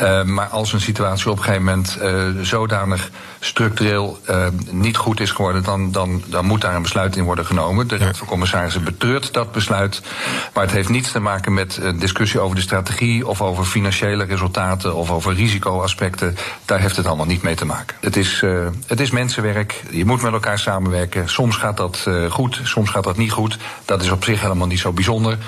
Uh, 0.00 0.22
maar 0.22 0.46
als 0.46 0.72
een 0.72 0.80
situatie 0.80 1.30
op 1.30 1.36
een 1.36 1.44
gegeven 1.44 1.64
moment 1.64 1.98
zodanig 2.46 3.10
structureel 3.40 4.18
niet 4.70 4.96
goed 4.96 5.20
is 5.20 5.30
geworden, 5.30 5.62
dan, 5.62 5.92
dan, 5.92 6.22
dan 6.26 6.44
moet 6.44 6.60
daar 6.60 6.74
een 6.74 6.82
besluit 6.82 7.16
in 7.16 7.24
worden 7.24 7.46
genomen. 7.46 7.88
De 7.88 7.96
Raad 7.96 8.16
van 8.16 8.26
Commissarissen 8.26 8.84
betreurt 8.84 9.32
dat 9.32 9.52
besluit. 9.52 10.02
Maar 10.54 10.64
het 10.64 10.72
heeft 10.72 10.88
niets 10.88 11.12
te 11.12 11.20
maken 11.20 11.54
met 11.54 11.78
een 11.82 11.98
discussie 11.98 12.40
over 12.40 12.56
de 12.56 12.62
strategie 12.62 13.26
of 13.26 13.42
over 13.42 13.64
financiële 13.64 14.24
resultaten 14.24 14.94
of 14.94 15.10
over 15.10 15.34
risicoaspecten 15.34 15.95
aspecten, 15.96 16.36
daar 16.64 16.80
heeft 16.80 16.96
het 16.96 17.06
allemaal 17.06 17.26
niet 17.26 17.42
mee 17.42 17.54
te 17.54 17.64
maken. 17.64 17.96
Het 18.00 18.16
is, 18.16 18.42
uh, 18.42 18.66
het 18.86 19.00
is 19.00 19.10
mensenwerk, 19.10 19.82
je 19.90 20.04
moet 20.04 20.22
met 20.22 20.32
elkaar 20.32 20.58
samenwerken. 20.58 21.28
Soms 21.28 21.56
gaat 21.56 21.76
dat 21.76 22.04
uh, 22.08 22.30
goed, 22.30 22.60
soms 22.62 22.90
gaat 22.90 23.04
dat 23.04 23.16
niet 23.16 23.30
goed. 23.30 23.58
Dat 23.84 24.02
is 24.02 24.10
op 24.10 24.24
zich 24.24 24.40
helemaal 24.40 24.66
niet 24.66 24.78
zo 24.78 24.92
bijzonder. 24.92 25.38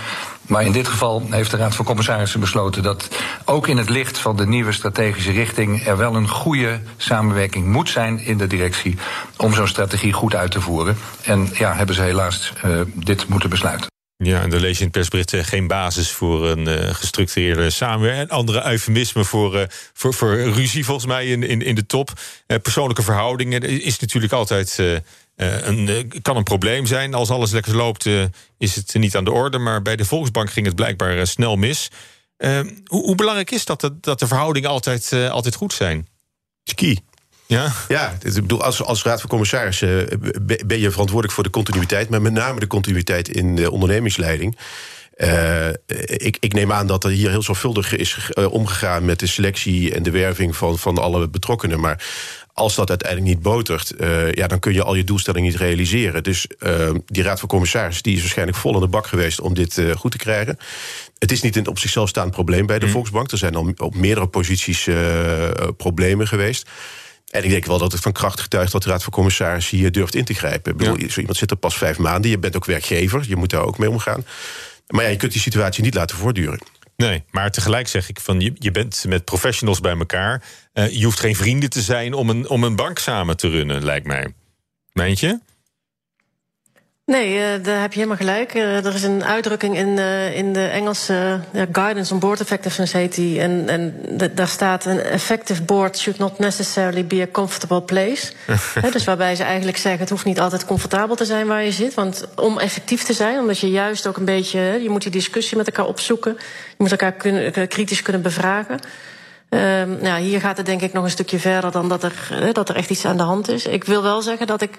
Maar 0.46 0.64
in 0.64 0.72
dit 0.72 0.88
geval 0.88 1.22
heeft 1.30 1.50
de 1.50 1.56
Raad 1.56 1.74
van 1.74 1.84
Commissarissen 1.84 2.40
besloten 2.40 2.82
dat 2.82 3.08
ook 3.44 3.68
in 3.68 3.76
het 3.76 3.88
licht 3.88 4.18
van 4.18 4.36
de 4.36 4.46
nieuwe 4.46 4.72
strategische 4.72 5.32
richting 5.32 5.86
er 5.86 5.96
wel 5.96 6.14
een 6.14 6.28
goede 6.28 6.80
samenwerking 6.96 7.66
moet 7.66 7.88
zijn 7.88 8.18
in 8.18 8.38
de 8.38 8.46
directie 8.46 8.98
om 9.36 9.54
zo'n 9.54 9.68
strategie 9.68 10.12
goed 10.12 10.34
uit 10.34 10.50
te 10.50 10.60
voeren. 10.60 10.96
En 11.22 11.48
ja, 11.52 11.74
hebben 11.74 11.94
ze 11.94 12.02
helaas 12.02 12.52
uh, 12.64 12.80
dit 12.94 13.28
moeten 13.28 13.50
besluiten. 13.50 13.97
Ja, 14.24 14.42
en 14.42 14.50
dan 14.50 14.60
lees 14.60 14.72
je 14.72 14.78
in 14.78 14.84
het 14.84 14.92
persbericht 14.92 15.32
uh, 15.32 15.44
geen 15.44 15.66
basis 15.66 16.10
voor 16.10 16.48
een 16.48 16.68
uh, 16.68 16.94
gestructureerde 16.94 17.70
samenwerking. 17.70 18.28
En 18.28 18.36
andere 18.36 18.66
eufemismen 18.66 19.24
voor, 19.24 19.56
uh, 19.56 19.62
voor, 19.92 20.14
voor 20.14 20.36
ruzie, 20.36 20.84
volgens 20.84 21.06
mij, 21.06 21.26
in, 21.26 21.42
in, 21.42 21.62
in 21.62 21.74
de 21.74 21.86
top. 21.86 22.12
persoonlijke 22.62 23.02
verhoudingen 23.02 23.62
is 23.62 23.98
natuurlijk 23.98 24.32
altijd. 24.32 24.78
een, 25.36 26.12
kan 26.22 26.36
een 26.36 26.42
probleem 26.42 26.86
zijn. 26.86 27.14
Als 27.14 27.30
alles 27.30 27.50
lekker 27.50 27.76
loopt, 27.76 28.06
is 28.58 28.74
het 28.74 28.94
niet 28.94 29.16
aan 29.16 29.24
de 29.24 29.32
orde. 29.32 29.58
Maar 29.58 29.82
bij 29.82 29.96
de 29.96 30.04
Volksbank 30.04 30.50
ging 30.50 30.66
het 30.66 30.74
blijkbaar 30.74 31.26
snel 31.26 31.56
mis. 31.56 31.90
Hoe, 32.38 32.74
hoe, 32.84 33.14
belangrijk 33.14 33.50
is 33.50 33.64
dat, 33.64 33.80
dat, 33.80 34.02
dat 34.02 34.18
de 34.18 34.26
verhoudingen 34.26 34.70
altijd, 34.70 35.12
altijd 35.12 35.54
goed 35.54 35.72
zijn? 35.72 36.08
Ski. 36.64 36.98
Ja, 37.48 37.72
ja 37.88 38.16
ik 38.22 38.34
bedoel, 38.34 38.62
als, 38.62 38.82
als 38.82 39.02
raad 39.02 39.20
van 39.20 39.30
commissarissen 39.30 40.10
eh, 40.10 40.18
ben 40.66 40.78
je 40.78 40.90
verantwoordelijk 40.90 41.34
voor 41.34 41.44
de 41.44 41.50
continuïteit, 41.50 42.08
maar 42.08 42.22
met 42.22 42.32
name 42.32 42.60
de 42.60 42.66
continuïteit 42.66 43.28
in 43.28 43.56
de 43.56 43.70
ondernemingsleiding. 43.70 44.58
Uh, 45.16 45.68
ik, 46.06 46.36
ik, 46.40 46.52
neem 46.52 46.72
aan 46.72 46.86
dat 46.86 47.04
er 47.04 47.10
hier 47.10 47.30
heel 47.30 47.42
zorgvuldig 47.42 47.96
is 47.96 48.30
uh, 48.34 48.52
omgegaan 48.52 49.04
met 49.04 49.18
de 49.18 49.26
selectie 49.26 49.94
en 49.94 50.02
de 50.02 50.10
werving 50.10 50.56
van, 50.56 50.78
van 50.78 50.98
alle 50.98 51.28
betrokkenen. 51.28 51.80
Maar 51.80 52.04
als 52.52 52.74
dat 52.74 52.88
uiteindelijk 52.88 53.30
niet 53.30 53.42
botert, 53.42 53.92
uh, 54.00 54.32
ja, 54.32 54.46
dan 54.46 54.58
kun 54.58 54.72
je 54.72 54.82
al 54.82 54.94
je 54.94 55.04
doelstellingen 55.04 55.50
niet 55.50 55.60
realiseren. 55.60 56.22
Dus 56.22 56.46
die 57.06 57.22
raad 57.22 57.40
van 57.40 57.48
commissarissen 57.48 58.02
die 58.02 58.14
is 58.14 58.20
waarschijnlijk 58.20 58.58
vol 58.58 58.74
in 58.74 58.80
de 58.80 58.86
bak 58.86 59.06
geweest 59.06 59.40
om 59.40 59.54
dit 59.54 59.82
goed 59.96 60.10
te 60.10 60.18
krijgen. 60.18 60.58
Het 61.18 61.32
is 61.32 61.42
niet 61.42 61.56
een 61.56 61.68
op 61.68 61.78
zichzelf 61.78 62.08
staand 62.08 62.30
probleem 62.30 62.66
bij 62.66 62.78
de 62.78 62.86
mm. 62.86 62.92
Volksbank. 62.92 63.30
Er 63.30 63.38
zijn 63.38 63.54
al 63.54 63.72
op 63.76 63.94
meerdere 63.94 64.26
posities 64.26 64.88
problemen 65.76 66.28
geweest. 66.28 66.68
En 67.28 67.44
ik 67.44 67.50
denk 67.50 67.64
wel 67.64 67.78
dat 67.78 67.92
het 67.92 68.00
van 68.00 68.12
kracht 68.12 68.40
getuigt 68.40 68.72
dat 68.72 68.82
de 68.82 68.88
Raad 68.88 69.02
van 69.02 69.12
Commissarissen 69.12 69.78
hier 69.78 69.92
durft 69.92 70.14
in 70.14 70.24
te 70.24 70.34
grijpen. 70.34 70.72
Ik 70.72 70.78
bedoel, 70.78 71.10
Zo 71.10 71.18
iemand 71.20 71.38
zit 71.38 71.50
er 71.50 71.56
pas 71.56 71.78
vijf 71.78 71.98
maanden, 71.98 72.30
je 72.30 72.38
bent 72.38 72.56
ook 72.56 72.64
werkgever, 72.64 73.24
je 73.28 73.36
moet 73.36 73.50
daar 73.50 73.62
ook 73.62 73.78
mee 73.78 73.90
omgaan. 73.90 74.24
Maar 74.86 75.04
ja, 75.04 75.10
je 75.10 75.16
kunt 75.16 75.32
die 75.32 75.40
situatie 75.40 75.82
niet 75.82 75.94
laten 75.94 76.16
voortduren. 76.16 76.60
Nee, 76.96 77.24
maar 77.30 77.50
tegelijk 77.50 77.88
zeg 77.88 78.08
ik 78.08 78.20
van 78.20 78.40
je, 78.40 78.52
je 78.58 78.70
bent 78.70 79.04
met 79.08 79.24
professionals 79.24 79.80
bij 79.80 79.96
elkaar. 79.96 80.42
Uh, 80.74 80.90
je 80.90 81.04
hoeft 81.04 81.20
geen 81.20 81.36
vrienden 81.36 81.70
te 81.70 81.80
zijn 81.80 82.14
om 82.14 82.30
een, 82.30 82.48
om 82.48 82.64
een 82.64 82.76
bank 82.76 82.98
samen 82.98 83.36
te 83.36 83.48
runnen, 83.48 83.84
lijkt 83.84 84.06
mij. 84.06 84.34
Meent 84.92 85.20
je? 85.20 85.38
Nee, 87.08 87.34
uh, 87.34 87.64
daar 87.64 87.80
heb 87.80 87.92
je 87.92 87.98
helemaal 87.98 88.16
gelijk. 88.16 88.54
Uh, 88.54 88.84
er 88.84 88.94
is 88.94 89.02
een 89.02 89.24
uitdrukking 89.24 89.76
in, 89.76 89.88
uh, 89.88 90.36
in 90.36 90.52
de 90.52 90.66
Engelse 90.66 91.40
Guidance 91.72 92.14
on 92.14 92.20
Board 92.20 92.40
Effectiveness 92.40 92.92
heet 92.92 93.14
die. 93.14 93.40
En, 93.40 93.68
en 93.68 93.94
daar 94.34 94.48
staat: 94.48 94.84
een 94.84 95.00
effective 95.00 95.62
board 95.62 95.98
should 95.98 96.18
not 96.18 96.38
necessarily 96.38 97.06
be 97.06 97.20
a 97.20 97.26
comfortable 97.32 97.82
place. 97.82 98.32
He, 98.82 98.90
dus 98.90 99.04
waarbij 99.04 99.34
ze 99.34 99.42
eigenlijk 99.42 99.76
zeggen: 99.76 100.00
het 100.00 100.10
hoeft 100.10 100.24
niet 100.24 100.40
altijd 100.40 100.64
comfortabel 100.64 101.16
te 101.16 101.24
zijn 101.24 101.46
waar 101.46 101.64
je 101.64 101.72
zit. 101.72 101.94
Want 101.94 102.28
om 102.36 102.58
effectief 102.58 103.02
te 103.02 103.12
zijn, 103.12 103.38
omdat 103.38 103.58
je 103.58 103.70
juist 103.70 104.06
ook 104.06 104.16
een 104.16 104.24
beetje, 104.24 104.60
je 104.60 104.90
moet 104.90 105.02
die 105.02 105.10
discussie 105.10 105.56
met 105.56 105.66
elkaar 105.66 105.86
opzoeken. 105.86 106.36
Je 106.68 106.74
moet 106.76 106.90
elkaar 106.90 107.12
kunnen, 107.12 107.68
kritisch 107.68 108.02
kunnen 108.02 108.22
bevragen. 108.22 108.78
Uh, 109.50 110.02
ja, 110.02 110.16
hier 110.16 110.40
gaat 110.40 110.56
het 110.56 110.66
denk 110.66 110.82
ik 110.82 110.92
nog 110.92 111.04
een 111.04 111.10
stukje 111.10 111.38
verder 111.38 111.70
dan 111.70 111.88
dat 111.88 112.02
er, 112.02 112.14
dat 112.52 112.68
er 112.68 112.76
echt 112.76 112.90
iets 112.90 113.04
aan 113.04 113.16
de 113.16 113.22
hand 113.22 113.50
is. 113.50 113.66
Ik 113.66 113.84
wil 113.84 114.02
wel 114.02 114.22
zeggen 114.22 114.46
dat 114.46 114.62
ik 114.62 114.78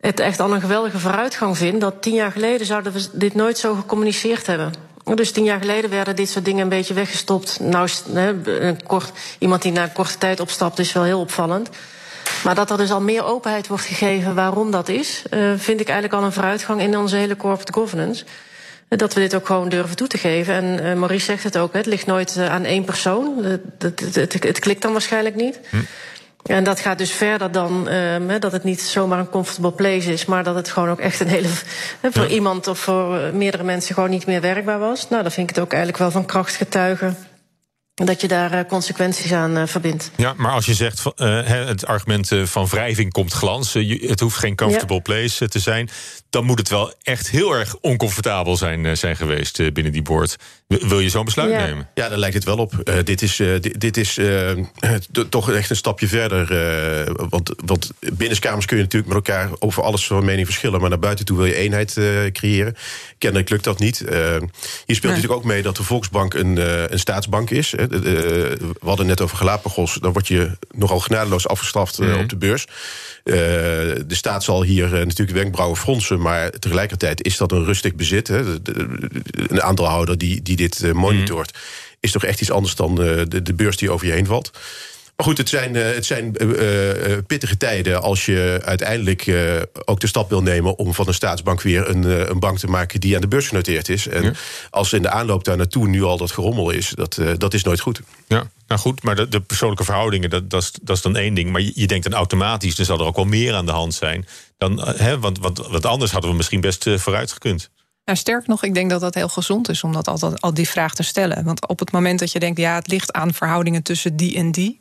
het 0.00 0.20
echt 0.20 0.40
al 0.40 0.54
een 0.54 0.60
geweldige 0.60 0.98
vooruitgang 0.98 1.56
vind. 1.56 1.80
Dat 1.80 2.02
tien 2.02 2.14
jaar 2.14 2.32
geleden 2.32 2.66
zouden 2.66 2.92
we 2.92 3.08
dit 3.12 3.34
nooit 3.34 3.58
zo 3.58 3.74
gecommuniceerd 3.74 4.46
hebben. 4.46 4.72
Dus 5.14 5.30
tien 5.30 5.44
jaar 5.44 5.60
geleden 5.60 5.90
werden 5.90 6.16
dit 6.16 6.28
soort 6.28 6.44
dingen 6.44 6.62
een 6.62 6.68
beetje 6.68 6.94
weggestopt. 6.94 7.60
Nou, 7.60 7.88
een 8.44 8.86
kort, 8.86 9.12
iemand 9.38 9.62
die 9.62 9.72
na 9.72 9.82
een 9.82 9.92
korte 9.92 10.18
tijd 10.18 10.40
opstapt 10.40 10.78
is 10.78 10.92
wel 10.92 11.02
heel 11.02 11.20
opvallend. 11.20 11.68
Maar 12.44 12.54
dat 12.54 12.70
er 12.70 12.76
dus 12.76 12.90
al 12.90 13.00
meer 13.00 13.24
openheid 13.24 13.66
wordt 13.66 13.84
gegeven 13.84 14.34
waarom 14.34 14.70
dat 14.70 14.88
is, 14.88 15.22
uh, 15.30 15.52
vind 15.56 15.80
ik 15.80 15.88
eigenlijk 15.88 16.20
al 16.20 16.24
een 16.26 16.32
vooruitgang 16.32 16.80
in 16.80 16.96
onze 16.96 17.16
hele 17.16 17.36
corporate 17.36 17.72
governance. 17.72 18.24
Dat 18.88 19.14
we 19.14 19.20
dit 19.20 19.34
ook 19.34 19.46
gewoon 19.46 19.68
durven 19.68 19.96
toe 19.96 20.06
te 20.06 20.18
geven. 20.18 20.54
En 20.54 20.84
uh, 20.84 20.94
Maurice 20.94 21.24
zegt 21.24 21.42
het 21.44 21.58
ook, 21.58 21.72
het 21.72 21.86
ligt 21.86 22.06
nooit 22.06 22.38
aan 22.38 22.64
één 22.64 22.84
persoon. 22.84 23.44
Het, 23.78 24.58
klikt 24.58 24.82
dan 24.82 24.92
waarschijnlijk 24.92 25.34
niet. 25.34 25.60
Hm. 25.70 25.76
En 26.44 26.64
dat 26.64 26.80
gaat 26.80 26.98
dus 26.98 27.12
verder 27.12 27.52
dan 27.52 27.88
um, 27.88 28.40
dat 28.40 28.52
het 28.52 28.64
niet 28.64 28.80
zomaar 28.80 29.18
een 29.18 29.30
comfortable 29.30 29.72
place 29.72 30.12
is, 30.12 30.24
maar 30.24 30.44
dat 30.44 30.54
het 30.54 30.68
gewoon 30.68 30.88
ook 30.88 30.98
echt 30.98 31.20
een 31.20 31.26
hele. 31.26 31.48
voor 32.02 32.26
iemand 32.26 32.66
of 32.66 32.78
voor 32.78 33.30
meerdere 33.32 33.64
mensen 33.64 33.94
gewoon 33.94 34.10
niet 34.10 34.26
meer 34.26 34.40
werkbaar 34.40 34.78
was. 34.78 35.08
Nou, 35.08 35.22
dan 35.22 35.32
vind 35.32 35.50
ik 35.50 35.54
het 35.54 35.64
ook 35.64 35.72
eigenlijk 35.72 36.02
wel 36.02 36.10
van 36.10 36.26
kracht 36.26 36.56
getuigen 36.56 37.16
dat 37.94 38.20
je 38.20 38.28
daar 38.28 38.54
uh, 38.54 38.60
consequenties 38.68 39.32
aan 39.32 39.58
uh, 39.58 39.66
verbindt. 39.66 40.10
Ja, 40.16 40.34
maar 40.36 40.52
als 40.52 40.66
je 40.66 40.74
zegt 40.74 41.04
uh, 41.16 41.40
het 41.46 41.86
argument 41.86 42.30
van 42.44 42.66
wrijving 42.66 43.12
komt 43.12 43.32
glans, 43.32 43.72
het 43.72 44.20
hoeft 44.20 44.36
geen 44.36 44.56
comfortable 44.56 44.96
ja. 44.96 45.02
place 45.02 45.48
te 45.48 45.58
zijn, 45.58 45.88
dan 46.30 46.44
moet 46.44 46.58
het 46.58 46.68
wel 46.68 46.92
echt 47.02 47.30
heel 47.30 47.52
erg 47.52 47.76
oncomfortabel 47.80 48.56
zijn, 48.56 48.96
zijn 48.96 49.16
geweest 49.16 49.72
binnen 49.72 49.92
die 49.92 50.02
board. 50.02 50.36
Wil 50.66 51.00
je 51.00 51.08
zo'n 51.08 51.24
besluit 51.24 51.50
ja. 51.50 51.66
nemen? 51.66 51.88
Ja, 51.94 52.08
daar 52.08 52.18
lijkt 52.18 52.34
het 52.34 52.44
wel 52.44 52.56
op. 52.56 52.72
dit 53.04 53.22
is, 53.22 53.36
dit, 53.36 53.80
dit, 53.80 53.96
is 53.96 54.18
toch 55.28 55.50
echt 55.50 55.70
een 55.70 55.76
stapje 55.76 56.08
verder. 56.08 56.46
want, 57.28 57.52
want 57.64 57.90
binnenskamers 57.98 58.66
kun 58.66 58.76
je 58.76 58.82
natuurlijk 58.82 59.14
met 59.14 59.28
elkaar 59.28 59.50
over 59.58 59.82
alles 59.82 60.06
van 60.06 60.24
mening 60.24 60.46
verschillen, 60.46 60.80
maar 60.80 60.90
naar 60.90 60.98
buiten 60.98 61.24
toe 61.24 61.36
wil 61.36 61.46
je 61.46 61.54
eenheid 61.54 62.00
creëren. 62.32 62.76
Kennelijk 63.18 63.50
lukt 63.50 63.64
dat 63.64 63.78
niet. 63.78 63.98
hier 63.98 64.96
speelt 64.96 65.14
natuurlijk 65.14 65.32
ook 65.32 65.44
mee 65.44 65.62
dat 65.62 65.76
de 65.76 65.82
Volksbank 65.82 66.34
een, 66.34 66.56
een 66.92 66.98
staatsbank 66.98 67.50
is. 67.50 67.74
Eh, 67.90 68.00
we 68.00 68.74
hadden 68.84 69.06
net 69.06 69.20
over 69.20 69.36
Galapagos. 69.36 69.94
Dan 69.94 70.12
word 70.12 70.28
je 70.28 70.50
nogal 70.70 71.00
genadeloos 71.00 71.48
afgestraft 71.48 71.98
mm 71.98 72.10
-hmm. 72.10 72.20
op 72.20 72.28
de 72.28 72.36
beurs. 72.36 72.66
Uh, 73.24 73.34
de 73.34 74.04
staat 74.08 74.44
zal 74.44 74.62
hier 74.62 74.84
uh, 74.84 74.90
natuurlijk 74.90 75.38
wenkbrauwen 75.38 75.78
fronsen, 75.78 76.20
maar 76.20 76.50
tegelijkertijd 76.50 77.22
is 77.22 77.36
dat 77.36 77.52
een 77.52 77.64
rustig 77.64 77.94
bezit. 77.94 78.28
Hè. 78.28 78.62
De, 78.62 78.72
de, 78.72 78.88
een 79.48 79.62
aandeelhouder 79.62 80.18
die, 80.18 80.42
die 80.42 80.56
dit 80.56 80.92
monitort, 80.92 81.52
mm 81.52 81.58
-hmm. 81.58 81.96
is 82.00 82.10
toch 82.10 82.24
echt 82.24 82.40
iets 82.40 82.50
anders 82.50 82.74
dan 82.74 82.94
de, 82.94 83.42
de 83.42 83.54
beurs 83.54 83.76
die 83.76 83.90
over 83.90 84.06
je 84.06 84.12
heen 84.12 84.26
valt. 84.26 84.50
Maar 85.16 85.26
goed, 85.26 85.38
het 85.38 85.48
zijn, 85.48 85.74
uh, 85.74 85.84
het 85.84 86.06
zijn 86.06 86.34
uh, 86.42 87.10
uh, 87.10 87.18
pittige 87.26 87.56
tijden 87.56 88.02
als 88.02 88.26
je 88.26 88.60
uiteindelijk 88.64 89.32
ook 89.84 90.00
de 90.00 90.06
stap 90.06 90.28
wil 90.28 90.42
nemen 90.42 90.78
om 90.78 90.94
van 90.94 91.06
een 91.06 91.14
staatsbank 91.14 91.62
weer 91.62 91.88
een, 91.88 92.30
een 92.30 92.38
bank 92.38 92.58
te 92.58 92.66
maken 92.66 93.00
die 93.00 93.14
aan 93.14 93.20
de 93.20 93.28
beurs 93.28 93.48
genoteerd 93.48 93.88
is. 93.88 94.08
En 94.08 94.22
ja. 94.22 94.32
als 94.70 94.92
in 94.92 95.02
de 95.02 95.10
aanloop 95.10 95.44
daar 95.44 95.56
naartoe 95.56 95.88
nu 95.88 96.02
al 96.02 96.16
dat 96.16 96.30
gerommel 96.30 96.70
is, 96.70 96.92
dat, 96.94 97.20
dat 97.36 97.54
is 97.54 97.62
nooit 97.62 97.80
goed. 97.80 98.00
Ja. 98.26 98.50
Nou 98.66 98.80
goed, 98.80 99.02
maar 99.02 99.16
de, 99.16 99.28
de 99.28 99.40
persoonlijke 99.40 99.84
verhoudingen, 99.84 100.30
dat, 100.30 100.50
dat, 100.50 100.62
is, 100.62 100.72
dat 100.82 100.96
is 100.96 101.02
dan 101.02 101.16
één 101.16 101.34
ding. 101.34 101.50
Maar 101.50 101.60
je, 101.60 101.72
je 101.74 101.86
denkt 101.86 102.04
dan 102.04 102.18
automatisch, 102.18 102.78
er 102.78 102.84
zal 102.84 102.98
er 102.98 103.06
ook 103.06 103.16
wel 103.16 103.24
meer 103.24 103.54
aan 103.54 103.66
de 103.66 103.72
hand 103.72 103.94
zijn. 103.94 104.26
Dan, 104.58 104.88
hè, 104.88 105.18
want, 105.18 105.38
want, 105.38 105.58
want 105.58 105.86
anders 105.86 106.12
hadden 106.12 106.30
we 106.30 106.36
misschien 106.36 106.60
best 106.60 106.90
vooruit 106.96 107.32
gekund. 107.32 107.70
Nou, 108.04 108.18
sterk 108.18 108.46
nog, 108.46 108.62
ik 108.62 108.74
denk 108.74 108.90
dat 108.90 109.00
dat 109.00 109.14
heel 109.14 109.28
gezond 109.28 109.68
is 109.68 109.82
om 109.82 109.92
dat 109.92 110.08
altijd 110.08 110.40
al 110.40 110.54
die 110.54 110.68
vraag 110.68 110.94
te 110.94 111.02
stellen. 111.02 111.44
Want 111.44 111.68
op 111.68 111.78
het 111.78 111.92
moment 111.92 112.18
dat 112.18 112.32
je 112.32 112.38
denkt, 112.38 112.58
ja, 112.58 112.74
het 112.74 112.86
ligt 112.86 113.12
aan 113.12 113.34
verhoudingen 113.34 113.82
tussen 113.82 114.16
die 114.16 114.36
en 114.36 114.50
die. 114.50 114.78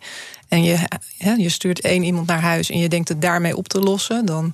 En 0.47 0.63
je, 0.63 0.77
je 1.38 1.49
stuurt 1.49 1.81
één 1.81 2.03
iemand 2.03 2.27
naar 2.27 2.41
huis 2.41 2.69
en 2.69 2.79
je 2.79 2.89
denkt 2.89 3.09
het 3.09 3.21
daarmee 3.21 3.57
op 3.57 3.67
te 3.67 3.79
lossen, 3.79 4.25
dan 4.25 4.53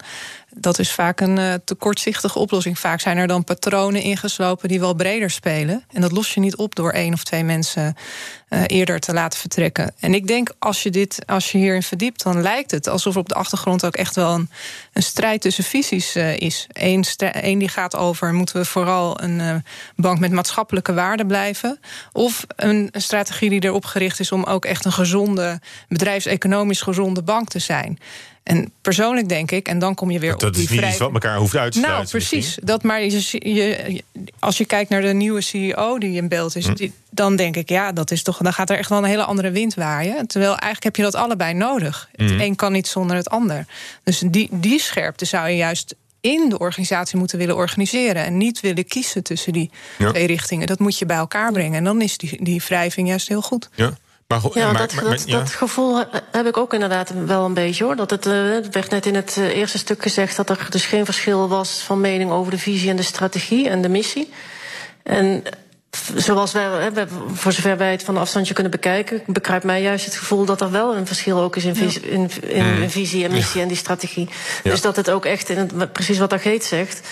dat 0.59 0.79
is 0.79 0.91
vaak 0.91 1.19
een 1.19 1.37
uh, 1.37 1.53
te 1.65 1.75
kortzichtige 1.75 2.39
oplossing. 2.39 2.79
Vaak 2.79 2.99
zijn 2.99 3.17
er 3.17 3.27
dan 3.27 3.43
patronen 3.43 4.01
ingeslopen 4.01 4.69
die 4.69 4.79
wel 4.79 4.93
breder 4.93 5.29
spelen. 5.29 5.83
En 5.91 6.01
dat 6.01 6.11
los 6.11 6.33
je 6.33 6.39
niet 6.39 6.55
op 6.55 6.75
door 6.75 6.91
één 6.91 7.13
of 7.13 7.23
twee 7.23 7.43
mensen 7.43 7.95
uh, 8.49 8.61
eerder 8.65 8.99
te 8.99 9.13
laten 9.13 9.39
vertrekken. 9.39 9.93
En 9.99 10.13
ik 10.13 10.27
denk, 10.27 10.51
als 10.59 10.83
je, 10.83 10.89
dit, 10.89 11.19
als 11.25 11.51
je 11.51 11.57
hierin 11.57 11.83
verdiept, 11.83 12.23
dan 12.23 12.41
lijkt 12.41 12.71
het 12.71 12.87
alsof 12.87 13.13
er 13.13 13.19
op 13.19 13.29
de 13.29 13.35
achtergrond 13.35 13.85
ook 13.85 13.95
echt 13.95 14.15
wel 14.15 14.33
een, 14.33 14.49
een 14.93 15.03
strijd 15.03 15.41
tussen 15.41 15.63
visies 15.63 16.15
uh, 16.15 16.37
is. 16.37 16.67
Eén 16.71 17.59
die 17.59 17.69
gaat 17.69 17.95
over: 17.95 18.33
moeten 18.33 18.55
we 18.55 18.65
vooral 18.65 19.21
een 19.21 19.63
bank 19.95 20.19
met 20.19 20.31
maatschappelijke 20.31 20.93
waarden 20.93 21.27
blijven? 21.27 21.79
Of 22.11 22.45
een 22.55 22.89
strategie 22.91 23.49
die 23.49 23.63
erop 23.63 23.85
gericht 23.85 24.19
is 24.19 24.31
om 24.31 24.43
ook 24.43 24.65
echt 24.65 24.85
een 24.85 24.91
gezonde, 24.91 25.59
bedrijfseconomisch 25.87 26.81
gezonde 26.81 27.23
bank 27.23 27.49
te 27.49 27.59
zijn. 27.59 27.99
En 28.49 28.71
persoonlijk 28.81 29.29
denk 29.29 29.51
ik, 29.51 29.67
en 29.67 29.79
dan 29.79 29.95
kom 29.95 30.11
je 30.11 30.19
weer 30.19 30.31
dat 30.31 30.43
op 30.43 30.53
die 30.53 30.63
is 30.63 30.69
niet 30.69 30.81
iets 30.81 30.97
wat 30.97 31.13
elkaar 31.13 31.37
hoeft 31.37 31.55
uit 31.55 31.71
te. 31.71 31.79
Nou, 31.79 32.07
precies. 32.07 32.57
Dat, 32.63 32.83
maar 32.83 33.01
je, 33.01 33.53
je, 33.53 34.03
als 34.39 34.57
je 34.57 34.65
kijkt 34.65 34.89
naar 34.89 35.01
de 35.01 35.13
nieuwe 35.13 35.41
CEO 35.41 35.97
die 35.97 36.15
in 36.15 36.27
beeld 36.27 36.55
is, 36.55 36.65
hm. 36.65 36.73
die, 36.73 36.93
dan 37.09 37.35
denk 37.35 37.55
ik, 37.55 37.69
ja, 37.69 37.91
dat 37.91 38.11
is 38.11 38.23
toch, 38.23 38.37
dan 38.37 38.53
gaat 38.53 38.69
er 38.69 38.77
echt 38.77 38.89
wel 38.89 38.97
een 38.97 39.03
hele 39.03 39.23
andere 39.23 39.51
wind 39.51 39.73
waaien. 39.73 40.27
Terwijl 40.27 40.51
eigenlijk 40.51 40.83
heb 40.83 40.95
je 40.95 41.01
dat 41.01 41.15
allebei 41.15 41.53
nodig. 41.53 42.09
Hm. 42.15 42.23
Het 42.23 42.41
een 42.41 42.55
kan 42.55 42.71
niet 42.71 42.87
zonder 42.87 43.15
het 43.15 43.29
ander. 43.29 43.65
Dus 44.03 44.23
die, 44.27 44.49
die 44.51 44.79
scherpte 44.79 45.25
zou 45.25 45.49
je 45.49 45.55
juist 45.55 45.95
in 46.21 46.49
de 46.49 46.59
organisatie 46.59 47.17
moeten 47.17 47.37
willen 47.37 47.55
organiseren. 47.55 48.25
En 48.25 48.37
niet 48.37 48.59
willen 48.59 48.87
kiezen 48.87 49.23
tussen 49.23 49.53
die 49.53 49.71
ja. 49.97 50.09
twee 50.09 50.27
richtingen. 50.27 50.67
Dat 50.67 50.79
moet 50.79 50.97
je 50.97 51.05
bij 51.05 51.17
elkaar 51.17 51.51
brengen. 51.51 51.77
En 51.77 51.83
dan 51.83 52.01
is 52.01 52.17
die, 52.17 52.43
die 52.43 52.61
wrijving 52.67 53.07
juist 53.07 53.27
heel 53.27 53.41
goed. 53.41 53.69
Ja. 53.75 53.97
Maar, 54.29 54.41
ja, 54.53 54.71
maar, 54.71 54.81
dat, 54.81 54.93
maar, 54.93 55.03
dat, 55.03 55.23
ja. 55.25 55.37
dat, 55.37 55.49
gevoel 55.51 56.03
heb 56.31 56.47
ik 56.47 56.57
ook 56.57 56.73
inderdaad 56.73 57.13
wel 57.25 57.45
een 57.45 57.53
beetje 57.53 57.83
hoor. 57.83 57.95
Dat 57.95 58.09
het, 58.09 58.23
het 58.23 58.69
werd 58.69 58.89
net 58.89 59.05
in 59.05 59.15
het 59.15 59.35
uh, 59.39 59.55
eerste 59.57 59.77
stuk 59.77 60.01
gezegd 60.01 60.35
dat 60.35 60.49
er 60.49 60.67
dus 60.69 60.85
geen 60.85 61.05
verschil 61.05 61.47
was 61.47 61.79
van 61.79 62.01
mening 62.01 62.31
over 62.31 62.51
de 62.51 62.57
visie 62.57 62.89
en 62.89 62.95
de 62.95 63.01
strategie 63.01 63.69
en 63.69 63.81
de 63.81 63.89
missie. 63.89 64.33
En 65.03 65.43
zoals 66.15 66.51
wij, 66.51 66.91
voor 67.33 67.51
zover 67.51 67.77
wij 67.77 67.91
het 67.91 68.03
van 68.03 68.17
afstandje 68.17 68.53
kunnen 68.53 68.71
bekijken, 68.71 69.21
bekruipt 69.25 69.63
mij 69.65 69.81
juist 69.81 70.05
het 70.05 70.15
gevoel 70.15 70.45
dat 70.45 70.61
er 70.61 70.71
wel 70.71 70.95
een 70.95 71.07
verschil 71.07 71.39
ook 71.39 71.55
is 71.55 71.65
in, 71.65 71.75
visie, 71.75 72.01
in, 72.01 72.29
in, 72.41 72.79
mm. 72.79 72.89
visie 72.89 73.23
en 73.23 73.31
missie 73.31 73.61
en 73.61 73.67
die 73.67 73.77
strategie. 73.77 74.29
Dus 74.63 74.81
dat 74.81 74.95
het 74.95 75.09
ook 75.09 75.25
echt, 75.25 75.49
in 75.49 75.57
het, 75.57 75.93
precies 75.93 76.17
wat 76.17 76.33
Ageet 76.33 76.63
zegt, 76.63 77.07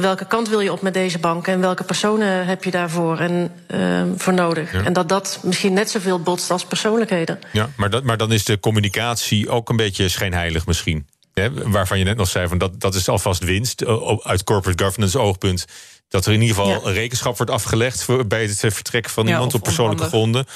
welke 0.00 0.26
kant 0.26 0.48
wil 0.48 0.60
je 0.60 0.72
op 0.72 0.82
met 0.82 0.94
deze 0.94 1.18
bank 1.18 1.46
en 1.46 1.60
welke 1.60 1.84
personen 1.84 2.46
heb 2.46 2.64
je 2.64 2.70
daarvoor 2.70 3.18
en, 3.18 3.52
uh, 3.68 4.02
voor 4.16 4.34
nodig. 4.34 4.72
En 4.72 4.92
dat 4.92 5.08
dat 5.08 5.38
misschien 5.42 5.72
net 5.72 5.90
zoveel 5.90 6.20
botst 6.20 6.50
als 6.50 6.64
persoonlijkheden. 6.64 7.38
Ja, 7.52 7.70
maar, 7.76 7.90
dat, 7.90 8.04
maar 8.04 8.16
dan 8.16 8.32
is 8.32 8.44
de 8.44 8.60
communicatie 8.60 9.48
ook 9.48 9.68
een 9.68 9.76
beetje 9.76 10.08
schijnheilig 10.08 10.66
misschien. 10.66 11.06
Hè, 11.34 11.70
waarvan 11.70 11.98
je 11.98 12.04
net 12.04 12.16
nog 12.16 12.28
zei, 12.28 12.48
van 12.48 12.58
dat, 12.58 12.80
dat 12.80 12.94
is 12.94 13.08
alvast 13.08 13.44
winst 13.44 13.86
uit 14.22 14.44
corporate 14.44 14.84
governance 14.84 15.18
oogpunt 15.18 15.64
dat 16.08 16.26
er 16.26 16.32
in 16.32 16.40
ieder 16.40 16.56
geval 16.56 16.90
rekenschap 16.90 17.36
wordt 17.36 17.52
afgelegd 17.52 18.02
voor, 18.02 18.26
bij 18.26 18.42
het 18.42 18.58
vertrek 18.58 19.08
van 19.08 19.26
iemand 19.26 19.54
op 19.54 19.62
persoonlijke 19.62 20.04
gronden. 20.04 20.46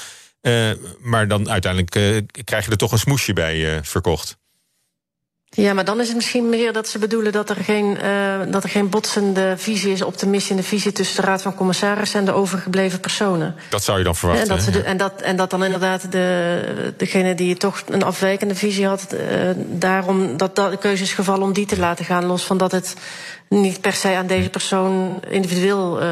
Uh, 0.41 0.71
maar 0.99 1.27
dan 1.27 1.49
uiteindelijk 1.49 1.95
uh, 1.95 2.21
krijg 2.43 2.65
je 2.65 2.71
er 2.71 2.77
toch 2.77 2.91
een 2.91 2.99
smoesje 2.99 3.33
bij 3.33 3.75
uh, 3.75 3.79
verkocht. 3.81 4.37
Ja, 5.55 5.73
maar 5.73 5.85
dan 5.85 5.99
is 5.99 6.07
het 6.07 6.15
misschien 6.15 6.49
meer 6.49 6.73
dat 6.73 6.87
ze 6.87 6.99
bedoelen 6.99 7.31
dat 7.31 7.49
er 7.49 7.55
geen, 7.55 7.97
uh, 8.03 8.51
dat 8.51 8.63
er 8.63 8.69
geen 8.69 8.89
botsende 8.89 9.53
visie 9.57 9.91
is 9.91 10.01
op 10.01 10.17
de 10.17 10.27
missie 10.27 10.51
en 10.51 10.61
de 10.61 10.67
visie 10.67 10.91
tussen 10.91 11.21
de 11.21 11.27
Raad 11.27 11.41
van 11.41 11.55
Commissarissen 11.55 12.19
en 12.19 12.25
de 12.25 12.31
overgebleven 12.31 12.99
personen. 12.99 13.55
Dat 13.69 13.83
zou 13.83 13.97
je 13.97 14.03
dan 14.03 14.15
verwachten. 14.15 14.49
En 14.49 14.55
dat, 14.55 14.63
ze 14.63 14.71
de, 14.71 14.81
en 14.81 14.97
dat, 14.97 15.21
en 15.21 15.35
dat 15.35 15.49
dan 15.49 15.63
inderdaad 15.63 16.11
de, 16.11 16.93
degene 16.97 17.35
die 17.35 17.55
toch 17.55 17.83
een 17.89 18.03
afwijkende 18.03 18.55
visie 18.55 18.87
had, 18.87 19.13
uh, 19.13 19.19
daarom 19.55 20.37
dat, 20.37 20.55
dat 20.55 20.71
de 20.71 20.77
keuze 20.77 21.03
is 21.03 21.13
gevallen 21.13 21.43
om 21.43 21.53
die 21.53 21.65
te 21.65 21.79
laten 21.79 22.05
gaan, 22.05 22.25
los 22.25 22.43
van 22.43 22.57
dat 22.57 22.71
het 22.71 22.95
niet 23.49 23.81
per 23.81 23.93
se 23.93 24.15
aan 24.15 24.27
deze 24.27 24.49
persoon 24.49 25.23
individueel 25.29 26.01
uh, 26.01 26.05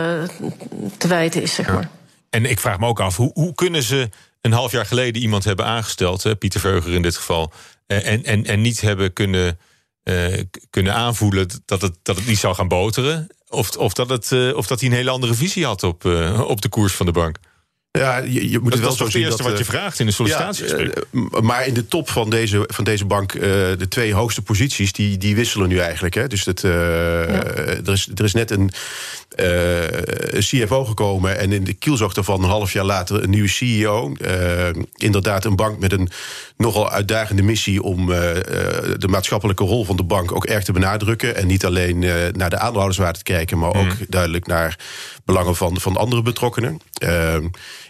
te 0.97 1.07
wijten 1.07 1.41
is, 1.41 1.53
zeg 1.53 1.65
ja. 1.65 1.73
maar. 1.73 1.89
En 2.29 2.45
ik 2.45 2.59
vraag 2.59 2.79
me 2.79 2.87
ook 2.87 2.99
af, 2.99 3.15
hoe, 3.15 3.31
hoe 3.33 3.53
kunnen 3.53 3.83
ze 3.83 4.09
een 4.41 4.53
half 4.53 4.71
jaar 4.71 4.85
geleden 4.85 5.21
iemand 5.21 5.43
hebben 5.43 5.65
aangesteld, 5.65 6.23
hè, 6.23 6.35
Pieter 6.35 6.59
Veuger 6.59 6.93
in 6.93 7.01
dit 7.01 7.15
geval, 7.15 7.51
en, 7.97 8.23
en, 8.23 8.45
en 8.45 8.61
niet 8.61 8.81
hebben 8.81 9.13
kunnen, 9.13 9.59
uh, 10.03 10.43
kunnen 10.69 10.93
aanvoelen 10.93 11.47
dat 11.65 11.81
het, 11.81 11.97
dat 12.03 12.15
het 12.15 12.27
niet 12.27 12.37
zou 12.37 12.55
gaan 12.55 12.67
boteren? 12.67 13.27
Of, 13.47 13.75
of, 13.77 13.93
dat 13.93 14.09
het, 14.09 14.31
uh, 14.31 14.55
of 14.55 14.67
dat 14.67 14.79
hij 14.79 14.89
een 14.89 14.95
hele 14.95 15.09
andere 15.09 15.33
visie 15.33 15.65
had 15.65 15.83
op, 15.83 16.03
uh, 16.03 16.41
op 16.47 16.61
de 16.61 16.69
koers 16.69 16.93
van 16.93 17.05
de 17.05 17.11
bank? 17.11 17.37
Ja, 17.91 18.17
je, 18.17 18.49
je 18.49 18.59
moet 18.59 18.71
dat 18.71 18.79
het 18.79 18.81
wel 18.81 18.91
is 18.91 18.99
het 18.99 19.11
zien 19.11 19.21
eerste 19.21 19.43
dat, 19.43 19.51
wat 19.51 19.59
je 19.59 19.65
vraagt 19.65 19.99
in 19.99 20.07
een 20.07 20.13
sollicitatiegesprek. 20.13 21.05
Ja, 21.11 21.41
maar 21.41 21.67
in 21.67 21.73
de 21.73 21.87
top 21.87 22.09
van 22.09 22.29
deze, 22.29 22.63
van 22.67 22.83
deze 22.83 23.05
bank, 23.05 23.33
uh, 23.33 23.41
de 23.41 23.87
twee 23.89 24.13
hoogste 24.13 24.41
posities, 24.41 24.91
die, 24.91 25.17
die 25.17 25.35
wisselen 25.35 25.69
nu 25.69 25.77
eigenlijk. 25.77 26.13
Hè. 26.13 26.27
Dus 26.27 26.43
dat, 26.43 26.63
uh, 26.63 26.71
ja. 26.71 27.43
er, 27.43 27.91
is, 27.91 28.09
er 28.15 28.23
is 28.23 28.33
net 28.33 28.51
een 28.51 28.71
uh, 29.35 30.39
CFO 30.39 30.85
gekomen 30.85 31.39
en 31.39 31.51
in 31.51 31.63
de 31.63 31.73
kielzog 31.73 32.13
daarvan 32.13 32.43
een 32.43 32.49
half 32.49 32.73
jaar 32.73 32.85
later 32.85 33.23
een 33.23 33.29
nieuwe 33.29 33.47
CEO. 33.47 34.13
inderdaad, 34.95 35.45
een 35.45 35.55
bank 35.55 35.79
met 35.79 35.91
een 35.91 36.09
nogal 36.59 36.89
uitdagende 36.89 37.41
missie 37.41 37.83
om 37.83 38.05
de 38.05 39.07
maatschappelijke 39.07 39.63
rol 39.63 39.85
van 39.85 39.95
de 39.95 40.03
bank 40.03 40.31
ook 40.31 40.45
erg 40.45 40.63
te 40.63 40.71
benadrukken. 40.71 41.35
En 41.35 41.47
niet 41.47 41.65
alleen 41.65 41.99
naar 42.31 42.49
de 42.49 42.57
aandeelhouderswaarde 42.57 43.17
te 43.17 43.23
kijken, 43.23 43.57
maar 43.57 43.69
ook 43.69 43.83
mm. 43.83 44.05
duidelijk 44.07 44.47
naar 44.47 44.79
belangen 45.25 45.55
van, 45.55 45.79
van 45.79 45.97
andere 45.97 46.21
betrokkenen. 46.21 46.81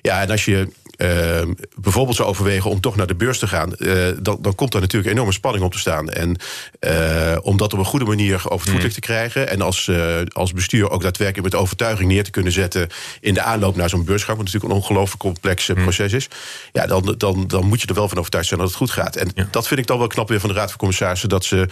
Ja, 0.01 0.21
en 0.21 0.29
als 0.29 0.45
je 0.45 0.67
uh, 1.01 1.41
bijvoorbeeld 1.75 2.15
zou 2.15 2.29
overwegen 2.29 2.69
om 2.69 2.81
toch 2.81 2.95
naar 2.95 3.07
de 3.07 3.15
beurs 3.15 3.39
te 3.39 3.47
gaan, 3.47 3.73
uh, 3.77 4.07
dan, 4.21 4.37
dan 4.41 4.55
komt 4.55 4.71
daar 4.71 4.81
natuurlijk 4.81 5.11
enorme 5.11 5.31
spanning 5.31 5.65
op 5.65 5.71
te 5.71 5.79
staan. 5.79 6.09
En 6.09 6.35
uh, 6.79 7.37
om 7.41 7.57
dat 7.57 7.73
op 7.73 7.79
een 7.79 7.85
goede 7.85 8.05
manier 8.05 8.35
over 8.35 8.65
het 8.65 8.69
voetlicht 8.69 8.93
te 8.93 8.99
krijgen 8.99 9.49
en 9.49 9.61
als, 9.61 9.91
als 10.27 10.53
bestuur 10.53 10.89
ook 10.89 11.01
daadwerkelijk 11.01 11.51
met 11.51 11.61
overtuiging 11.61 12.11
neer 12.11 12.23
te 12.23 12.31
kunnen 12.31 12.51
zetten 12.51 12.87
in 13.21 13.33
de 13.33 13.41
aanloop 13.41 13.75
naar 13.75 13.89
zo'n 13.89 14.03
beursgang, 14.03 14.37
wat 14.37 14.45
natuurlijk 14.45 14.73
een 14.73 14.79
ongelooflijk 14.79 15.21
complex 15.21 15.67
mm. 15.67 15.75
proces 15.75 16.13
is, 16.13 16.27
ja, 16.71 16.85
dan, 16.85 17.15
dan, 17.17 17.47
dan 17.47 17.65
moet 17.65 17.81
je 17.81 17.87
er 17.87 17.93
wel 17.93 18.09
van 18.09 18.17
overtuigd 18.17 18.47
zijn 18.47 18.59
dat 18.59 18.69
het 18.69 18.77
goed 18.77 18.91
gaat. 18.91 19.15
En 19.15 19.31
ja. 19.35 19.47
dat 19.51 19.67
vind 19.67 19.79
ik 19.79 19.87
dan 19.87 19.97
wel 19.97 20.07
knap 20.07 20.29
weer 20.29 20.39
van 20.39 20.49
de 20.49 20.55
Raad 20.55 20.69
van 20.69 20.77
Commissarissen, 20.77 21.29
dat 21.29 21.45
ze 21.45 21.67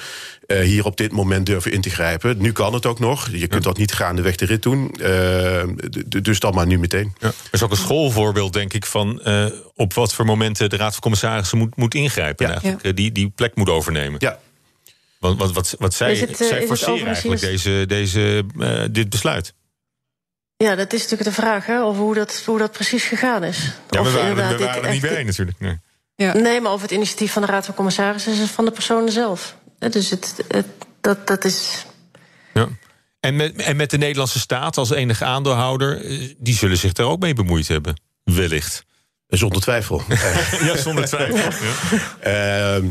hier 0.47 0.85
op 0.85 0.97
dit 0.97 1.11
moment 1.11 1.45
durven 1.45 1.71
in 1.71 1.81
te 1.81 1.89
grijpen. 1.89 2.37
Nu 2.37 2.51
kan 2.51 2.73
het 2.73 2.85
ook 2.85 2.99
nog. 2.99 3.29
Je 3.31 3.47
kunt 3.47 3.63
ja. 3.63 3.69
dat 3.69 3.77
niet 3.77 3.93
gaandeweg 3.93 4.35
de 4.35 4.45
rit 4.45 4.63
doen. 4.63 4.91
dus 6.21 6.39
dan 6.39 6.53
maar 6.53 6.67
nu 6.67 6.79
meteen. 6.79 7.13
Ja. 7.19 7.27
Er 7.27 7.33
is 7.51 7.63
ook 7.63 7.71
een 7.71 7.77
schoolvoorbeeld, 7.77 8.53
denk 8.53 8.73
ik, 8.73 8.85
van 8.85 9.21
uh, 9.23 9.45
op 9.75 9.93
wat 9.93 10.13
voor 10.13 10.25
momenten 10.25 10.69
de 10.69 10.77
Raad 10.77 10.91
van 10.91 11.01
Commissarissen 11.01 11.57
moet, 11.57 11.75
moet 11.75 11.93
ingrijpen. 11.93 12.45
Ja. 12.45 12.51
Eigenlijk, 12.51 12.85
ja. 12.85 12.91
die, 12.91 13.11
die 13.11 13.29
plek 13.29 13.55
moet 13.55 13.69
overnemen. 13.69 14.15
Ja. 14.19 14.39
Want 15.19 15.39
wat, 15.39 15.51
wat, 15.51 15.75
wat 15.79 15.93
zij, 15.93 16.15
het, 16.15 16.37
zij 16.37 16.67
forceren 16.67 17.05
eigenlijk 17.05 17.41
deze, 17.41 17.83
deze, 17.87 18.43
uh, 18.57 18.83
dit 18.91 19.09
besluit. 19.09 19.53
Ja, 20.57 20.75
dat 20.75 20.93
is 20.93 21.01
natuurlijk 21.01 21.29
de 21.29 21.41
vraag, 21.41 21.65
hè, 21.65 21.81
over 21.81 22.01
hoe 22.01 22.15
dat, 22.15 22.41
hoe 22.45 22.57
dat 22.57 22.71
precies 22.71 23.03
gegaan 23.03 23.43
is. 23.43 23.71
Ja, 23.89 24.03
we 24.03 24.11
waren, 24.11 24.35
we 24.35 24.57
waren 24.57 24.83
er 24.83 24.91
niet 24.91 25.01
bij 25.01 25.23
natuurlijk. 25.23 25.59
Nee. 25.59 25.79
Ja. 26.15 26.33
nee, 26.33 26.61
maar 26.61 26.71
over 26.71 26.87
het 26.87 26.95
initiatief 26.95 27.31
van 27.31 27.41
de 27.41 27.47
Raad 27.47 27.65
van 27.65 27.73
Commissarissen 27.73 28.31
is 28.31 28.39
het 28.39 28.49
van 28.49 28.65
de 28.65 28.71
personen 28.71 29.11
zelf. 29.11 29.57
Dus 29.79 30.09
het, 30.09 30.43
het, 30.47 30.65
dat, 31.01 31.27
dat 31.27 31.45
is. 31.45 31.85
Ja. 32.53 32.67
En 33.19 33.35
met, 33.35 33.55
en 33.55 33.75
met 33.75 33.89
de 33.89 33.97
Nederlandse 33.97 34.39
staat 34.39 34.77
als 34.77 34.89
enige 34.89 35.25
aandeelhouder, 35.25 36.01
die 36.37 36.55
zullen 36.55 36.77
zich 36.77 36.93
daar 36.93 37.05
ook 37.05 37.19
mee 37.19 37.33
bemoeid 37.33 37.67
hebben, 37.67 38.01
wellicht. 38.23 38.85
Zonder 39.27 39.61
twijfel. 39.61 40.03
ja, 40.67 40.77
zonder 40.77 41.05
twijfel. 41.05 41.65
Ja. 42.21 42.77
Uh, 42.77 42.83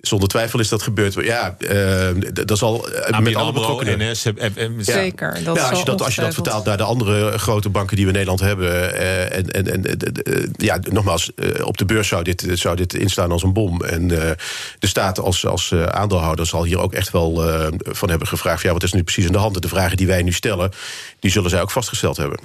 zonder 0.00 0.28
twijfel 0.28 0.60
is 0.60 0.68
dat 0.68 0.82
gebeurd. 0.82 1.14
Ja, 1.14 1.56
uh, 1.58 2.08
dat 2.32 2.58
zal 2.58 2.88
uh, 2.92 3.18
met 3.18 3.34
alle 3.34 3.52
betrokkenen. 3.52 4.10
NS, 4.10 4.26
Zeker. 4.78 5.38
Ja. 5.38 5.44
Dat 5.44 5.56
ja, 5.56 5.68
als, 5.68 5.78
je 5.78 5.84
dat, 5.84 6.02
als 6.02 6.14
je 6.14 6.20
dat 6.20 6.34
vertaalt 6.34 6.64
naar 6.64 6.76
de 6.76 6.82
andere 6.82 7.38
grote 7.38 7.68
banken 7.68 7.96
die 7.96 8.04
we 8.04 8.10
in 8.10 8.16
Nederland 8.16 8.40
hebben. 8.40 8.68
Uh, 8.68 9.36
en 9.36 9.50
en, 9.50 9.86
en 9.86 9.98
ja, 10.56 10.78
nogmaals, 10.90 11.30
op 11.62 11.76
de 11.76 11.84
beurs 11.84 12.08
zou 12.08 12.22
dit, 12.22 12.46
zou 12.52 12.76
dit 12.76 12.94
instaan 12.94 13.32
als 13.32 13.42
een 13.42 13.52
bom. 13.52 13.84
En 13.84 14.08
de 14.08 14.36
staat 14.80 15.20
als, 15.20 15.46
als 15.46 15.74
aandeelhouder 15.74 16.46
zal 16.46 16.64
hier 16.64 16.78
ook 16.78 16.92
echt 16.92 17.10
wel 17.10 17.42
van 17.78 18.08
hebben 18.10 18.28
gevraagd. 18.28 18.62
Ja, 18.62 18.72
wat 18.72 18.82
is 18.82 18.92
nu 18.92 19.02
precies 19.02 19.26
aan 19.26 19.32
de 19.32 19.38
hand? 19.38 19.62
De 19.62 19.68
vragen 19.68 19.96
die 19.96 20.06
wij 20.06 20.22
nu 20.22 20.32
stellen, 20.32 20.70
die 21.20 21.30
zullen 21.30 21.50
zij 21.50 21.62
ook 21.62 21.70
vastgesteld 21.70 22.16
hebben. 22.16 22.38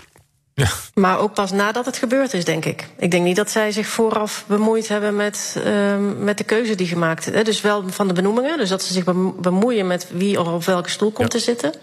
Ja. 0.56 0.68
Maar 0.94 1.20
ook 1.20 1.34
pas 1.34 1.52
nadat 1.52 1.86
het 1.86 1.98
gebeurd 1.98 2.34
is, 2.34 2.46
denk 2.46 2.66
ik. 2.66 2.88
Ik 2.98 3.12
denk 3.12 3.24
niet 3.24 3.36
dat 3.36 3.52
zij 3.52 3.72
zich 3.72 3.88
vooraf 3.88 4.44
bemoeid 4.48 4.88
hebben 4.88 5.16
met, 5.16 5.56
uh, 5.66 5.96
met 6.18 6.38
de 6.38 6.44
keuze 6.44 6.76
die 6.76 6.88
gemaakt 6.88 7.32
is. 7.32 7.44
Dus 7.44 7.62
wel 7.62 7.84
van 7.90 8.08
de 8.08 8.14
benoemingen. 8.14 8.58
Dus 8.58 8.70
dat 8.70 8.84
ze 8.84 8.94
zich 8.94 9.04
bemoeien 9.42 9.88
met 9.88 10.08
wie 10.12 10.38
er 10.38 10.52
op 10.52 10.64
welke 10.64 10.90
stoel 10.90 11.12
komt 11.12 11.34
ja. 11.34 11.40
te 11.40 11.46
zitten. 11.46 11.74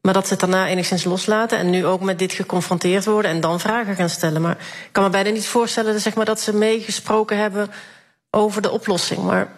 Maar 0.00 0.14
dat 0.14 0.26
ze 0.26 0.30
het 0.30 0.40
daarna 0.40 0.68
enigszins 0.68 1.04
loslaten. 1.04 1.58
En 1.58 1.70
nu 1.70 1.86
ook 1.86 2.00
met 2.00 2.18
dit 2.18 2.32
geconfronteerd 2.32 3.04
worden 3.04 3.30
en 3.30 3.40
dan 3.40 3.60
vragen 3.60 3.94
gaan 3.94 4.08
stellen. 4.08 4.42
Maar 4.42 4.56
ik 4.60 4.92
kan 4.92 5.02
me 5.02 5.10
bijna 5.10 5.30
niet 5.30 5.46
voorstellen 5.46 6.00
zeg 6.00 6.14
maar, 6.14 6.24
dat 6.24 6.40
ze 6.40 6.54
meegesproken 6.54 7.38
hebben 7.38 7.70
over 8.30 8.62
de 8.62 8.70
oplossing. 8.70 9.22
Maar 9.22 9.48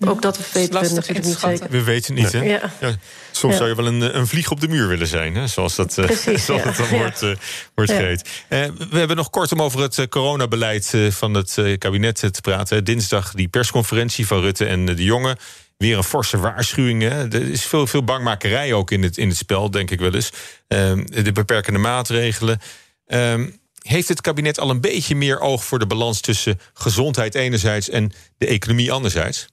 ook 0.00 0.22
dat 0.22 0.52
weten 0.52 0.80
we 0.80 0.94
natuurlijk 0.94 1.26
niet 1.26 1.38
zeker. 1.38 1.70
We 1.70 1.82
weten 1.82 2.14
niet, 2.14 2.32
hè? 2.32 2.42
Ja. 2.42 2.72
Ja, 2.80 2.96
soms 3.30 3.52
ja. 3.52 3.58
zou 3.58 3.68
je 3.68 3.76
wel 3.76 3.86
een, 3.86 4.16
een 4.16 4.26
vlieg 4.26 4.50
op 4.50 4.60
de 4.60 4.68
muur 4.68 4.88
willen 4.88 5.06
zijn, 5.06 5.34
hè? 5.34 5.46
zoals 5.46 5.74
dat, 5.74 5.94
Precies, 5.94 6.44
zoals 6.46 6.62
dat 6.62 6.76
dan 6.76 6.88
wordt, 6.88 7.22
uh, 7.22 7.34
wordt 7.74 7.90
geheet. 7.90 8.28
Uh, 8.48 8.64
we 8.90 8.98
hebben 8.98 9.16
nog 9.16 9.30
kort 9.30 9.52
om 9.52 9.62
over 9.62 9.80
het 9.80 10.08
coronabeleid 10.08 10.94
van 11.10 11.34
het 11.34 11.58
kabinet 11.78 12.16
te 12.16 12.40
praten. 12.40 12.84
Dinsdag 12.84 13.32
die 13.32 13.48
persconferentie 13.48 14.26
van 14.26 14.40
Rutte 14.40 14.64
en 14.64 14.84
de 14.84 15.04
Jonge. 15.04 15.36
Weer 15.76 15.96
een 15.96 16.04
forse 16.04 16.38
waarschuwing. 16.38 17.02
Hè? 17.02 17.32
Er 17.32 17.50
is 17.50 17.64
veel, 17.64 17.86
veel 17.86 18.04
bangmakerij 18.04 18.72
ook 18.72 18.90
in 18.90 19.02
het, 19.02 19.16
in 19.16 19.28
het 19.28 19.36
spel, 19.36 19.70
denk 19.70 19.90
ik 19.90 20.00
wel 20.00 20.14
eens. 20.14 20.30
Ehm, 20.68 21.04
de 21.04 21.32
beperkende 21.32 21.78
maatregelen. 21.78 22.60
Ehm, 23.06 23.48
heeft 23.82 24.08
het 24.08 24.20
kabinet 24.20 24.58
al 24.58 24.70
een 24.70 24.80
beetje 24.80 25.16
meer 25.16 25.40
oog 25.40 25.64
voor 25.64 25.78
de 25.78 25.86
balans 25.86 26.20
tussen 26.20 26.60
gezondheid 26.74 27.34
enerzijds 27.34 27.88
en 27.88 28.12
de 28.38 28.46
economie 28.46 28.92
anderzijds? 28.92 29.46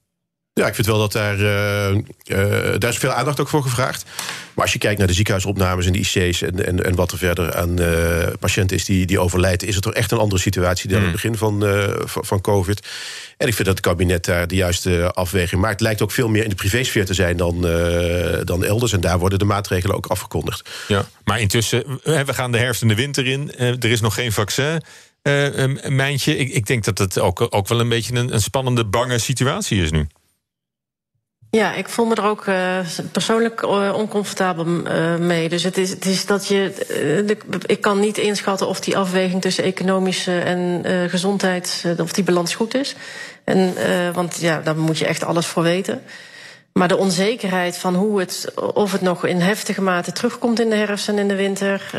Ja, 0.60 0.68
ik 0.68 0.76
vind 0.76 0.88
wel 0.88 0.98
dat 0.98 1.12
daar, 1.12 1.40
uh, 1.40 1.92
uh, 1.92 2.74
daar 2.78 2.90
is 2.90 2.98
veel 2.98 3.12
aandacht 3.12 3.40
ook 3.40 3.48
voor 3.48 3.64
gevraagd. 3.64 4.06
Maar 4.54 4.64
als 4.64 4.74
je 4.74 4.80
kijkt 4.80 4.98
naar 4.98 5.08
de 5.08 5.14
ziekenhuisopnames 5.14 5.86
en 5.86 5.92
de 5.92 6.00
IC's 6.00 6.42
en, 6.42 6.66
en, 6.66 6.86
en 6.86 6.96
wat 6.96 7.12
er 7.12 7.18
verder 7.18 7.56
aan 7.56 7.82
uh, 7.82 8.28
patiënten 8.40 8.78
is 8.78 8.86
die, 8.86 9.06
die 9.06 9.20
overlijden, 9.20 9.68
is 9.68 9.76
het 9.76 9.84
toch 9.84 9.94
echt 9.94 10.12
een 10.12 10.18
andere 10.18 10.42
situatie 10.42 10.90
dan 10.90 10.98
mm. 10.98 11.04
het 11.04 11.14
begin 11.14 11.38
van, 11.38 11.64
van 12.06 12.42
COVID. 12.42 12.88
En 13.38 13.48
ik 13.48 13.54
vind 13.54 13.68
dat 13.68 13.78
het 13.78 13.86
kabinet 13.86 14.26
daar 14.26 14.48
de 14.48 14.56
juiste 14.56 15.12
afweging 15.14 15.62
maakt. 15.62 15.74
Het 15.74 15.82
lijkt 15.82 16.02
ook 16.02 16.12
veel 16.12 16.28
meer 16.28 16.44
in 16.44 16.50
de 16.50 16.56
privésfeer 16.56 17.06
te 17.06 17.14
zijn 17.14 17.38
dan, 17.38 17.62
dan 18.44 18.64
elders. 18.64 18.94
En 18.94 19.02
daar 19.02 19.20
worden 19.20 19.40
de 19.40 19.46
maatregelen 19.46 19.96
ook 19.96 20.06
afgekondigd. 20.06 20.70
Ja, 20.88 21.06
maar 21.24 21.40
intussen, 21.40 22.00
we 22.04 22.34
gaan 22.34 22.52
de 22.52 22.58
herfst 22.58 22.82
en 22.82 22.88
de 22.88 22.96
winter 22.96 23.28
in. 23.28 23.56
er 23.58 23.86
is 23.86 24.02
nog 24.02 24.14
geen 24.14 24.32
vaccin. 24.32 24.82
Mijntje, 25.88 26.38
ik, 26.38 26.50
ik 26.50 26.66
denk 26.66 26.84
dat 26.84 26.98
het 26.98 27.20
ook, 27.20 27.48
ook 27.50 27.68
wel 27.68 27.80
een 27.80 27.90
beetje 27.90 28.16
een, 28.16 28.34
een 28.34 28.42
spannende, 28.42 28.86
bange 28.86 29.18
situatie 29.18 29.82
is 29.82 29.92
nu. 29.92 30.08
Ja, 31.52 31.74
ik 31.74 31.90
voel 31.90 32.06
me 32.06 32.16
er 32.16 32.24
ook 32.24 32.46
uh, 32.46 32.80
persoonlijk 33.12 33.62
uh, 33.62 33.94
oncomfortabel 33.96 34.66
uh, 34.66 35.16
mee. 35.16 35.50
Dus 35.50 35.64
het 35.64 35.78
is, 35.78 35.90
het 35.90 36.06
is 36.06 36.26
dat 36.26 36.48
je. 36.48 36.74
Ik 37.66 37.82
kan 37.82 38.00
niet 38.00 38.18
inschatten 38.18 38.68
of 38.68 38.80
die 38.80 38.98
afweging 38.98 39.42
tussen 39.42 39.64
economische 39.64 40.40
en 40.40 40.84
gezondheid. 41.10 41.86
of 41.98 42.12
die 42.12 42.24
balans 42.24 42.56
goed 42.56 42.76
is. 42.76 42.96
En, 43.44 43.74
want 44.14 44.38
ja, 44.40 44.62
daar 44.62 44.78
moet 44.78 44.98
je 44.98 45.06
echt 45.06 45.24
alles 45.24 45.46
voor 45.46 45.64
weten. 45.64 46.02
Maar 46.74 46.88
de 46.88 46.98
onzekerheid 46.98 47.78
van 47.78 47.96
hoe 47.96 48.20
het, 48.20 48.52
of 48.74 48.92
het 48.92 49.02
nog 49.02 49.26
in 49.26 49.40
heftige 49.40 49.82
mate 49.82 50.12
terugkomt 50.12 50.60
in 50.60 50.70
de 50.70 50.76
herfst 50.76 51.08
en 51.08 51.18
in 51.18 51.28
de 51.28 51.36
winter. 51.36 51.92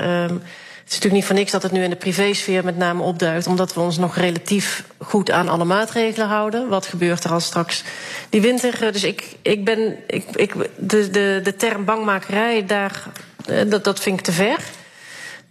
Het 0.90 0.98
is 0.98 1.04
natuurlijk 1.04 1.30
niet 1.30 1.38
voor 1.38 1.44
niks 1.44 1.62
dat 1.62 1.70
het 1.70 1.80
nu 1.80 1.84
in 1.84 1.90
de 1.90 2.06
privésfeer 2.06 2.64
met 2.64 2.76
name 2.76 3.02
opduikt, 3.02 3.46
omdat 3.46 3.74
we 3.74 3.80
ons 3.80 3.98
nog 3.98 4.16
relatief 4.16 4.84
goed 4.98 5.30
aan 5.30 5.48
alle 5.48 5.64
maatregelen 5.64 6.28
houden. 6.28 6.68
Wat 6.68 6.86
gebeurt 6.86 7.24
er 7.24 7.32
als 7.32 7.44
straks 7.44 7.84
die 8.30 8.40
winter? 8.40 8.82
Eh, 8.82 8.92
dus 8.92 9.04
ik, 9.04 9.36
ik 9.42 9.64
ben. 9.64 9.96
Ik, 10.06 10.24
ik, 10.34 10.54
de, 10.76 11.10
de, 11.10 11.40
de 11.42 11.56
term 11.56 11.84
bangmakerij, 11.84 12.66
daar, 12.66 13.02
eh, 13.46 13.70
dat, 13.70 13.84
dat 13.84 14.00
vind 14.00 14.18
ik 14.18 14.24
te 14.24 14.32
ver. 14.32 14.58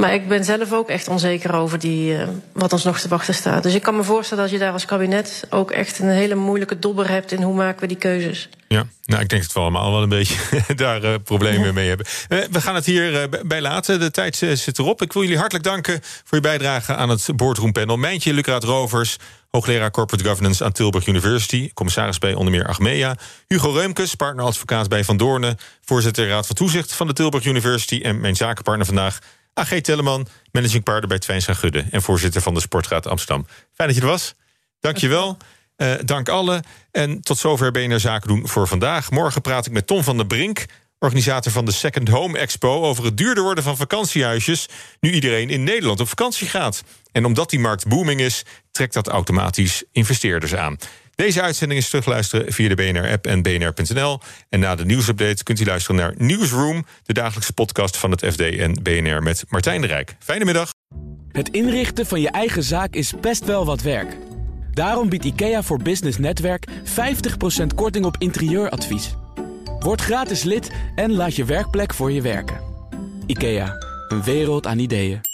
Maar 0.01 0.13
ik 0.13 0.27
ben 0.27 0.43
zelf 0.43 0.73
ook 0.73 0.89
echt 0.89 1.07
onzeker 1.07 1.53
over 1.53 1.79
die, 1.79 2.13
uh, 2.13 2.27
wat 2.53 2.73
ons 2.73 2.83
nog 2.83 2.99
te 2.99 3.07
wachten 3.07 3.33
staat. 3.33 3.63
Dus 3.63 3.73
ik 3.73 3.81
kan 3.81 3.95
me 3.95 4.03
voorstellen 4.03 4.43
dat 4.43 4.53
je 4.53 4.59
daar 4.59 4.71
als 4.71 4.85
kabinet 4.85 5.47
ook 5.49 5.71
echt 5.71 5.99
een 5.99 6.09
hele 6.09 6.35
moeilijke 6.35 6.79
dobber 6.79 7.09
hebt 7.09 7.31
in 7.31 7.41
hoe 7.41 7.55
maken 7.55 7.81
we 7.81 7.87
die 7.87 7.97
keuzes. 7.97 8.49
Ja, 8.67 8.85
nou, 9.05 9.21
ik 9.21 9.29
denk 9.29 9.41
dat 9.41 9.53
we 9.53 9.59
allemaal 9.59 9.91
wel 9.91 10.01
een 10.01 10.09
beetje 10.09 10.39
daar 10.75 11.03
uh, 11.03 11.13
problemen 11.23 11.73
mee 11.73 11.87
hebben. 11.87 12.05
Uh, 12.29 12.39
we 12.51 12.61
gaan 12.61 12.75
het 12.75 12.85
hier 12.85 13.29
bij 13.45 13.61
laten. 13.61 13.99
De 13.99 14.11
tijd 14.11 14.35
zit 14.35 14.79
erop. 14.79 15.01
Ik 15.01 15.13
wil 15.13 15.21
jullie 15.21 15.37
hartelijk 15.37 15.65
danken 15.65 15.99
voor 16.01 16.37
je 16.37 16.43
bijdrage 16.43 16.95
aan 16.95 17.09
het 17.09 17.27
boardroom 17.35 17.71
panel. 17.71 17.97
Mijntje 17.97 18.33
Lucraat 18.33 18.63
Rovers, 18.63 19.17
hoogleraar 19.49 19.91
Corporate 19.91 20.27
Governance 20.27 20.63
aan 20.63 20.71
Tilburg 20.71 21.07
University, 21.07 21.71
commissaris 21.73 22.17
bij 22.17 22.33
onder 22.33 22.53
meer 22.53 22.67
Achmea. 22.67 23.15
Hugo 23.47 23.71
Reumkes, 23.71 24.15
partneradvocaat 24.15 24.89
bij 24.89 25.03
Van 25.03 25.17
Doornen, 25.17 25.57
voorzitter 25.81 26.27
Raad 26.27 26.47
van 26.47 26.55
Toezicht 26.55 26.93
van 26.93 27.07
de 27.07 27.13
Tilburg 27.13 27.45
University 27.45 27.99
en 28.03 28.19
mijn 28.19 28.35
zakenpartner 28.35 28.85
vandaag. 28.85 29.19
AG 29.59 29.81
Telleman, 29.81 30.27
managing 30.51 30.83
partner 30.83 31.07
bij 31.07 31.19
Twijns 31.19 31.45
Gudde... 31.45 31.85
en 31.91 32.01
voorzitter 32.01 32.41
van 32.41 32.53
de 32.53 32.59
Sportraad 32.59 33.07
Amsterdam. 33.07 33.47
Fijn 33.73 33.89
dat 33.89 33.97
je 33.97 34.03
er 34.03 34.09
was. 34.09 34.35
Dank 34.79 34.97
je 34.97 35.07
wel. 35.07 35.37
Uh, 35.77 35.93
dank 36.05 36.29
allen. 36.29 36.63
En 36.91 37.21
tot 37.21 37.37
zover 37.37 37.71
BNR 37.71 37.99
Zaken 37.99 38.27
doen 38.27 38.47
voor 38.47 38.67
vandaag. 38.67 39.11
Morgen 39.11 39.41
praat 39.41 39.65
ik 39.65 39.71
met 39.71 39.87
Tom 39.87 40.03
van 40.03 40.17
der 40.17 40.25
Brink, 40.25 40.65
organisator 40.99 41.51
van 41.51 41.65
de 41.65 41.71
Second 41.71 42.07
Home 42.07 42.37
Expo... 42.37 42.83
over 42.83 43.03
het 43.03 43.17
duurder 43.17 43.43
worden 43.43 43.63
van 43.63 43.77
vakantiehuisjes... 43.77 44.67
nu 44.99 45.11
iedereen 45.11 45.49
in 45.49 45.63
Nederland 45.63 45.99
op 45.99 46.07
vakantie 46.07 46.47
gaat. 46.47 46.83
En 47.11 47.25
omdat 47.25 47.49
die 47.49 47.59
markt 47.59 47.87
booming 47.87 48.21
is, 48.21 48.43
trekt 48.71 48.93
dat 48.93 49.07
automatisch 49.07 49.83
investeerders 49.91 50.55
aan. 50.55 50.77
Deze 51.19 51.41
uitzending 51.41 51.79
is 51.79 51.89
terugluisteren 51.89 52.53
via 52.53 52.67
de 52.67 52.75
BNR-app 52.75 53.25
en 53.25 53.41
bnr.nl. 53.41 54.19
En 54.49 54.59
na 54.59 54.75
de 54.75 54.85
nieuwsupdate 54.85 55.43
kunt 55.43 55.59
u 55.59 55.65
luisteren 55.65 56.01
naar 56.01 56.13
Newsroom... 56.17 56.85
de 57.03 57.13
dagelijkse 57.13 57.53
podcast 57.53 57.97
van 57.97 58.11
het 58.11 58.25
FD 58.25 58.39
en 58.39 58.83
BNR 58.83 59.23
met 59.23 59.43
Martijn 59.49 59.81
de 59.81 59.87
Rijk. 59.87 60.15
Fijne 60.19 60.45
middag. 60.45 60.69
Het 61.31 61.49
inrichten 61.49 62.05
van 62.05 62.21
je 62.21 62.29
eigen 62.29 62.63
zaak 62.63 62.93
is 62.93 63.13
best 63.21 63.45
wel 63.45 63.65
wat 63.65 63.81
werk. 63.81 64.17
Daarom 64.71 65.09
biedt 65.09 65.25
IKEA 65.25 65.63
voor 65.63 65.81
Business 65.81 66.17
Netwerk 66.17 66.67
50% 66.69 66.71
korting 67.75 68.05
op 68.05 68.15
interieuradvies. 68.17 69.15
Word 69.79 70.01
gratis 70.01 70.43
lid 70.43 70.71
en 70.95 71.13
laat 71.13 71.35
je 71.35 71.45
werkplek 71.45 71.93
voor 71.93 72.11
je 72.11 72.21
werken. 72.21 72.59
IKEA, 73.25 73.75
een 74.07 74.23
wereld 74.23 74.67
aan 74.67 74.79
ideeën. 74.79 75.28